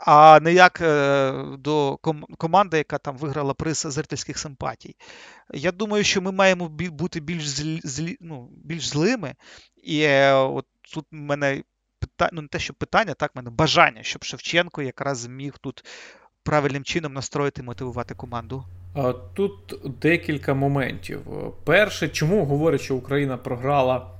[0.00, 1.98] А не як е, до
[2.38, 4.96] команди, яка там виграла приз зрительських симпатій.
[5.54, 9.34] Я думаю, що ми маємо бути більш злі, ну, більш злими.
[9.82, 11.62] І е, от тут в мене
[11.98, 15.84] питання, ну не те, що питання, так в мене бажання, щоб Шевченко якраз зміг тут
[16.42, 18.64] правильним чином настроїти і мотивувати команду.
[19.34, 21.20] Тут декілька моментів.
[21.64, 24.10] Перше, чому говорять, що Україна програла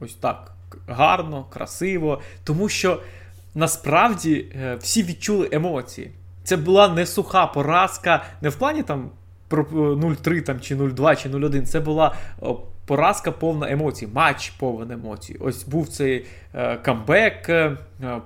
[0.00, 0.52] ось так
[0.88, 3.02] гарно, красиво, тому що
[3.54, 6.10] насправді е, всі відчули емоції.
[6.44, 9.10] Це була не суха поразка, не в плані там
[9.48, 11.62] про 0-3 там, чи 0-2, чи 0-1.
[11.62, 12.14] Це була
[12.86, 15.36] поразка повна емоцій, матч повен емоцій.
[15.40, 17.76] Ось був цей е, камбек, е,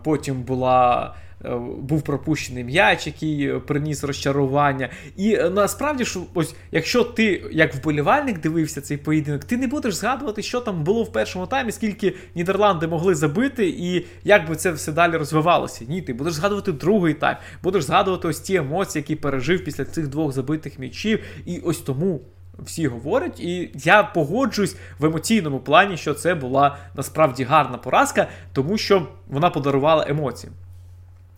[0.02, 1.31] потім була Е,
[1.78, 4.88] був пропущений м'яч, який приніс розчарування.
[5.16, 9.94] І е, насправді, що ось, якщо ти, як вболівальник, дивився цей поєдинок, ти не будеш
[9.94, 14.72] згадувати, що там було в першому таймі, скільки Нідерланди могли забити, і як би це
[14.72, 15.84] все далі розвивалося.
[15.88, 20.08] Ні, ти будеш згадувати другий тайм, будеш згадувати ось ті емоції, які пережив після цих
[20.08, 21.18] двох забитих м'ячів.
[21.46, 22.20] І ось тому.
[22.58, 28.78] Всі говорять, і я погоджуюсь в емоційному плані, що це була насправді гарна поразка, тому
[28.78, 30.52] що вона подарувала емоції.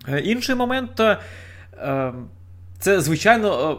[0.09, 1.19] Е, інший момент е,
[1.79, 2.27] ем,
[2.79, 3.77] це, звичайно, е,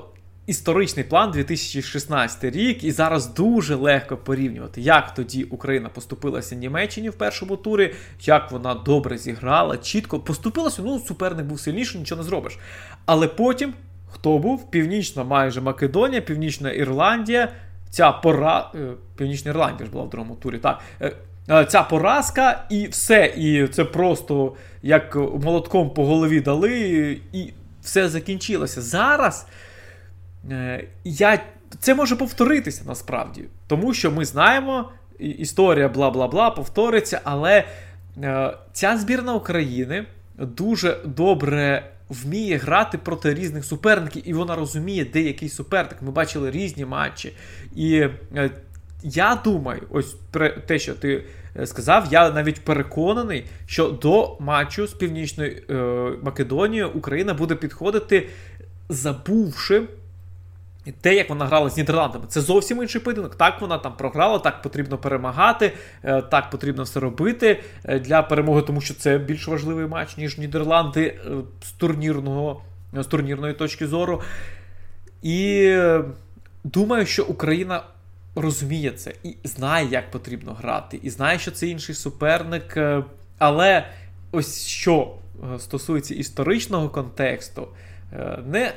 [0.48, 7.14] історичний план 2016 рік, і зараз дуже легко порівнювати, як тоді Україна поступилася Німеччині в
[7.14, 10.82] першому турі, як вона добре зіграла, чітко поступилася.
[10.82, 12.58] Ну, суперник був сильніший, нічого не зробиш.
[13.06, 13.74] Але потім
[14.12, 14.72] хто був?
[14.72, 17.52] Північна майже Македонія, Північна Ірландія.
[17.90, 18.72] Ця пора.
[19.18, 20.58] Північна Ірландія ж була в другому турі.
[20.58, 20.80] так.
[21.50, 23.34] Е, ця поразка, і все.
[23.38, 28.82] І це просто як молотком по голові дали, і все закінчилося.
[28.82, 29.48] Зараз
[30.52, 31.40] е, я,
[31.80, 37.64] це може повторитися насправді, тому що ми знаємо, історія бла бла бла повториться, але
[38.24, 40.06] е, ця збірна України
[40.38, 41.92] дуже добре.
[42.10, 46.02] Вміє грати проти різних суперників, і вона розуміє, де який суперник.
[46.02, 47.34] Ми бачили різні матчі.
[47.76, 48.08] І
[49.06, 51.24] я думаю, ось про те, що ти
[51.60, 55.74] е, сказав, я навіть переконаний, що до матчу з Північною е,
[56.24, 58.30] Македонією Україна буде підходити,
[58.90, 59.84] забувши.
[61.02, 63.36] Те, як вона грала з Нідерландами, це зовсім інший поєдинок.
[63.36, 65.72] Так вона там програла, так потрібно перемагати,
[66.04, 70.38] е, так потрібно все робити е, для перемоги, тому що це більш важливий матч, ніж
[70.38, 71.20] Нідерланди
[71.62, 72.62] з турнірного,
[72.94, 74.22] з турнірної точки зору.
[75.22, 75.78] І
[76.64, 77.84] думаю, що Україна
[78.36, 82.78] розуміє це і знає, як потрібно грати, і знає, що це інший суперник.
[82.78, 83.04] Е,
[83.38, 83.88] але
[84.32, 85.16] ось що
[85.56, 87.68] е, стосується історичного контексту,
[88.14, 88.74] е, не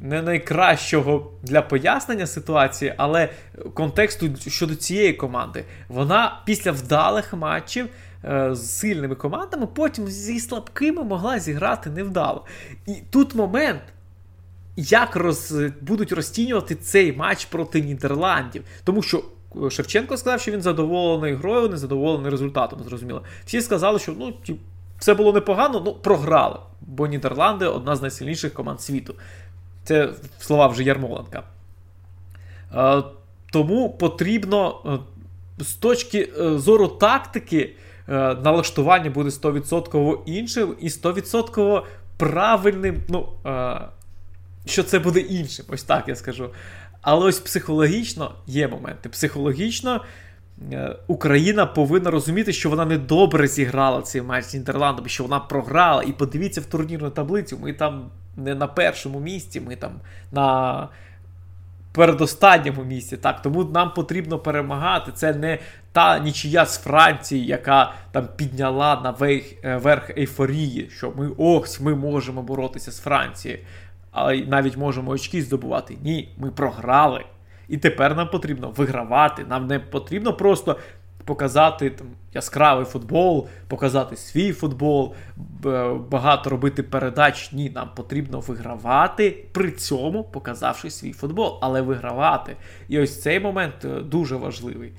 [0.00, 3.28] не найкращого для пояснення ситуації, але
[3.74, 7.88] контексту щодо цієї команди, вона після вдалих матчів.
[8.50, 12.46] З сильними командами, потім зі слабкими могла зіграти невдало.
[12.86, 13.82] І тут момент,
[14.76, 18.64] як роз, будуть розцінювати цей матч проти Нідерландів.
[18.84, 19.24] Тому що
[19.70, 22.82] Шевченко сказав, що він задоволений грою, не задоволений результатом.
[22.82, 23.22] Зрозуміло.
[23.46, 24.34] Всі сказали, що ну,
[24.98, 26.58] все було непогано, ну програли.
[26.80, 29.14] Бо Нідерланди одна з найсильніших команд світу.
[29.84, 31.42] Це слова вже Ярмоленка.
[32.74, 33.02] Е,
[33.52, 34.98] тому потрібно е,
[35.64, 37.76] з точки е, зору тактики
[38.08, 41.82] е, налаштування буде 100% іншим і 100%
[42.16, 43.02] правильним.
[43.08, 43.80] ну, е,
[44.66, 46.50] що це буде іншим, ось так я скажу.
[47.00, 49.08] Але ось психологічно є моменти.
[49.08, 50.00] Психологічно
[50.72, 55.40] е, Україна повинна розуміти, що вона не добре зіграла цей матч з Нідерландами, що вона
[55.40, 56.02] програла.
[56.02, 57.58] І подивіться в турнірну таблицю.
[57.62, 59.92] Ми там не на першому місці, ми там
[60.32, 60.88] на
[61.92, 63.16] передостанньому місці.
[63.16, 65.12] Так, Тому нам потрібно перемагати.
[65.14, 65.58] Це не
[65.92, 71.94] та нічия з Франції, яка там підняла на е, верх ейфорії, що ми ось ми
[71.94, 73.60] можемо боротися з Францією
[74.14, 75.96] але навіть можемо очки здобувати.
[76.02, 77.24] Ні, ми програли.
[77.68, 79.44] І тепер нам потрібно вигравати.
[79.48, 80.76] Нам не потрібно просто
[81.24, 85.14] показати там, яскравий футбол, показати свій футбол,
[86.10, 87.52] багато робити передач.
[87.52, 92.56] Ні, нам потрібно вигравати, при цьому показавши свій футбол, але вигравати.
[92.88, 94.92] І ось цей момент е, дуже важливий.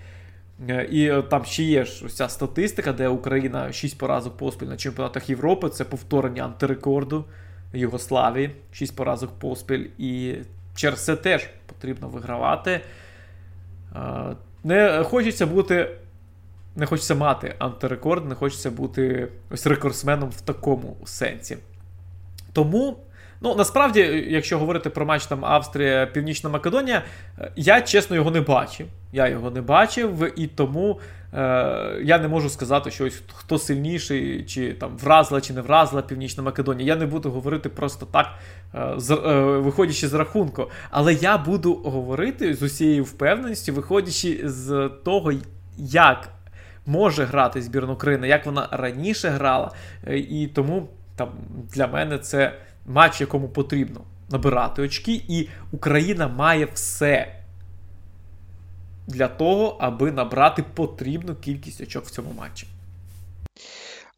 [0.70, 4.68] Е, і е, там ще є ж ось ця статистика, де Україна 6 поразок поспіль
[4.68, 5.70] на чемпіонатах Європи.
[5.70, 7.26] Це повторення антирекорду.
[7.74, 9.88] Югославії, 6 поразок поспіль.
[9.97, 10.36] І
[10.76, 12.82] через це теж потрібно вигравати.
[14.63, 15.89] Не хочеться бути.
[16.78, 21.57] Не хочеться мати антирекорд, не хочеться бути ось рекордсменом в такому сенсі.
[22.53, 22.97] Тому
[23.41, 27.03] Ну, насправді, якщо говорити про матч там Австрія, Північна Македонія,
[27.55, 28.88] я чесно його не бачив.
[29.11, 31.24] Я його не бачив, і тому е,
[32.03, 36.43] я не можу сказати, що ось хто сильніший, чи там вразила, чи не вразила Північна
[36.43, 36.88] Македонія.
[36.88, 38.27] Я не буду говорити просто так,
[38.73, 38.79] е,
[39.11, 40.69] е, виходячи з рахунку.
[40.91, 45.31] Але я буду говорити з усією впевненістю, виходячи з того,
[45.77, 46.29] як
[46.86, 49.71] може грати збірна України, як вона раніше грала.
[50.07, 51.29] Е, і тому там
[51.73, 52.53] для мене це
[52.86, 57.36] матч, якому потрібно набирати очки, і Україна має все
[59.08, 62.68] для того, аби набрати потрібну кількість очок в цьому матчі.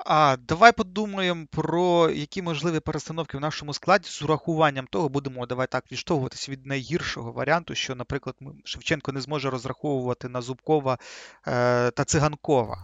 [0.10, 5.68] А давай подумаємо про які можливі перестановки в нашому складі з урахуванням того, будемо давай
[5.68, 10.98] так відштовхуватися від найгіршого варіанту, що, наприклад, Шевченко не зможе розраховувати на Зубкова
[11.48, 12.78] е, та Циганкова.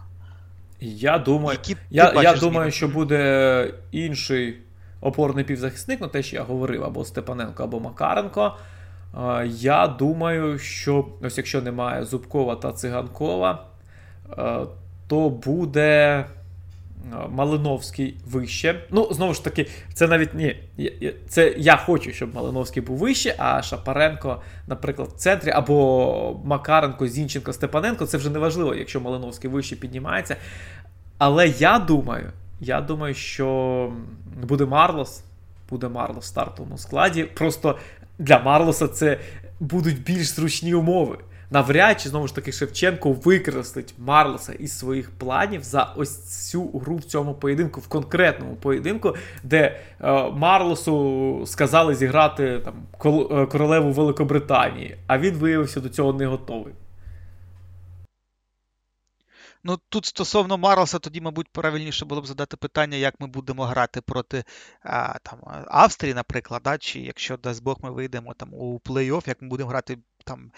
[0.80, 4.62] Я думаю, які я, я думаю, що буде інший
[5.00, 8.56] опорний півзахисник, ну те, що я говорив, або Степаненко, або Макаренко.
[9.16, 13.64] Е, я думаю, що ось якщо немає Зубкова та Циганкова,
[14.38, 14.60] е,
[15.08, 16.24] то буде.
[17.28, 18.80] Малиновський вище.
[18.90, 20.56] Ну, знову ж таки, це навіть ні.
[21.28, 27.52] Це я хочу, щоб Малиновський був вище, а Шапаренко, наприклад, в центрі, або Макаренко, Зінченко,
[27.52, 28.06] Степаненко.
[28.06, 30.36] Це вже не важливо, якщо Малиновський вище піднімається.
[31.18, 33.92] Але я думаю, я думаю, що
[34.42, 35.24] буде Марлос.
[35.70, 37.24] Буде Марлос в стартовому складі.
[37.24, 37.78] Просто
[38.18, 39.18] для Марлоса це
[39.60, 41.18] будуть більш зручні умови
[41.54, 46.96] навряд чи знову ж таки Шевченко викреслить Марлоса із своїх планів за ось цю гру
[46.96, 49.76] в цьому поєдинку, в конкретному поєдинку, де е,
[50.30, 52.74] Марлосу сказали зіграти там
[53.30, 56.74] е, королеву Великобританії, а він виявився до цього не готовий.
[59.66, 64.00] Ну, тут стосовно Марлоса, тоді, мабуть, правильніше було б задати питання, як ми будемо грати
[64.00, 64.44] проти
[64.82, 65.38] а, там,
[65.68, 66.78] Австрії, наприклад, да?
[66.78, 70.52] чи якщо дасть Бог ми вийдемо там у плей-офф, як ми будемо грати там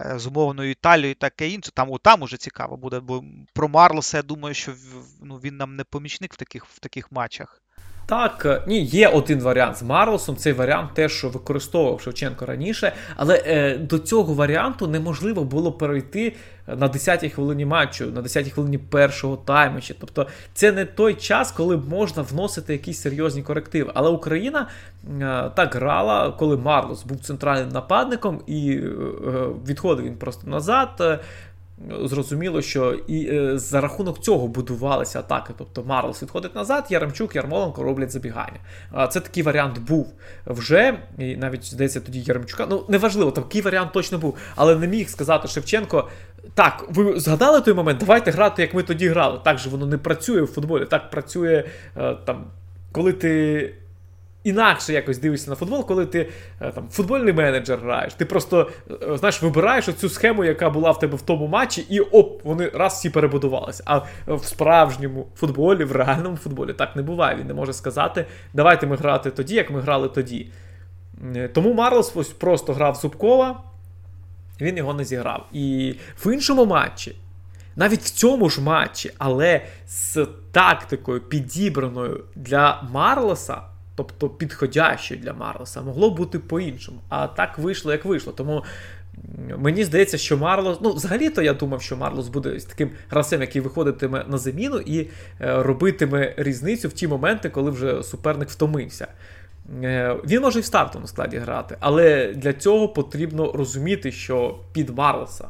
[0.00, 1.70] е, з умовною Італією таке інше.
[1.74, 3.00] Там там уже цікаво буде.
[3.00, 4.74] Бо про Марлоса, я думаю, що
[5.22, 7.62] ну, він нам не помічник в таких, в таких матчах.
[8.08, 10.36] Так, е, ні, є один варіант з Марлосом.
[10.36, 16.32] Цей варіант теж що використовував Шевченко раніше, але е, до цього варіанту неможливо було перейти
[16.66, 19.94] на 10-й хвилині матчу, на 10-й хвилині першого таймача.
[20.00, 23.90] Тобто це не той час, коли можна вносити якісь серйозні корективи.
[23.94, 24.68] Але Україна
[25.20, 28.90] е, так грала, коли Марлос був центральним нападником і е,
[29.68, 31.20] відходив він просто назад
[32.04, 35.52] зрозуміло, що і е, за рахунок цього будувалися атаки.
[35.58, 38.58] Тобто Марлос відходить назад, Яремчук, Ярмоленко роблять забігання.
[38.90, 40.12] А Це такий варіант був
[40.46, 40.98] вже.
[41.18, 42.66] І навіть здається, тоді Яремчука.
[42.70, 44.36] Ну, неважливо, такий варіант точно був.
[44.56, 46.08] Але не міг сказати Шевченко.
[46.54, 48.00] Так, ви згадали той момент?
[48.00, 49.40] Давайте грати, як ми тоді грали.
[49.44, 50.84] Так же воно не працює в футболі.
[50.84, 51.64] Так працює
[51.96, 52.44] е, там,
[52.92, 53.74] коли ти
[54.48, 56.28] інакше якось дивишся на футбол, коли ти
[56.60, 58.14] е, там футбольний менеджер граєш.
[58.14, 62.00] Ти просто е, знаєш, вибираєш оцю схему, яка була в тебе в тому матчі, і
[62.00, 63.82] оп, вони раз всі перебудувалися.
[63.86, 67.36] А в справжньому футболі, в реальному футболі так не буває.
[67.36, 70.50] Він не може сказати, давайте ми грати тоді, як ми грали тоді.
[71.36, 73.60] Е, тому Марлос ось просто грав Зубкова,
[74.60, 75.46] він його не зіграв.
[75.52, 75.94] І
[76.24, 77.16] в іншому матчі.
[77.76, 83.60] Навіть в цьому ж матчі, але з тактикою підібраною для Марлоса,
[83.98, 87.00] тобто підходяще для Марлоса, могло бути по-іншому.
[87.08, 88.32] А так вийшло, як вийшло.
[88.32, 88.64] Тому
[89.58, 90.78] мені здається, що Марлос.
[90.80, 95.08] Ну, взагалі-то я думав, що Марлос буде таким гравцем, який виходитиме на заміну і е,
[95.40, 99.06] робитиме різницю в ті моменти, коли вже суперник втомився.
[99.82, 104.90] Е, він може і в стартовому складі грати, але для цього потрібно розуміти, що під
[104.90, 105.48] Марлоса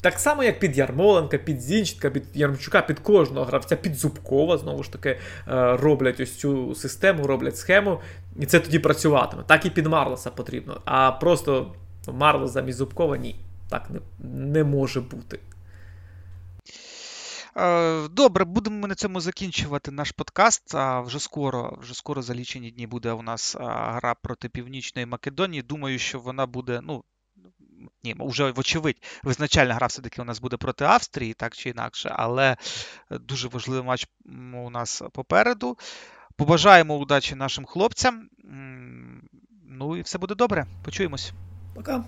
[0.00, 4.82] так само, як під Ярмоленка, під Зінченка, під Ярмчука, під кожного гравця, під Зубкова, знову
[4.82, 5.18] ж таки, е,
[5.76, 8.00] роблять ось цю систему, роблять схему,
[8.40, 9.42] і це тоді працюватиме.
[9.46, 10.80] Так і під Марлоса потрібно.
[10.84, 11.74] А просто
[12.08, 13.36] Марлос замість Зубкова ні.
[13.68, 14.00] Так не,
[14.50, 15.40] не може бути.
[17.56, 20.74] Е, добре, будемо на цьому закінчувати наш подкаст.
[20.74, 25.62] А вже скоро, вже скоро за лічені дні буде у нас гра проти Північної Македонії.
[25.62, 27.04] Думаю, що вона буде, ну,
[28.04, 32.56] ні, вже вочевидь, визначальна гра все-таки у нас буде проти Австрії, так чи інакше, але
[33.10, 34.08] дуже важливий матч
[34.64, 35.78] у нас попереду.
[36.36, 38.28] Побажаємо удачі нашим хлопцям.
[39.68, 40.66] Ну і все буде добре.
[40.84, 41.32] Почуємось.
[41.74, 42.04] Пока.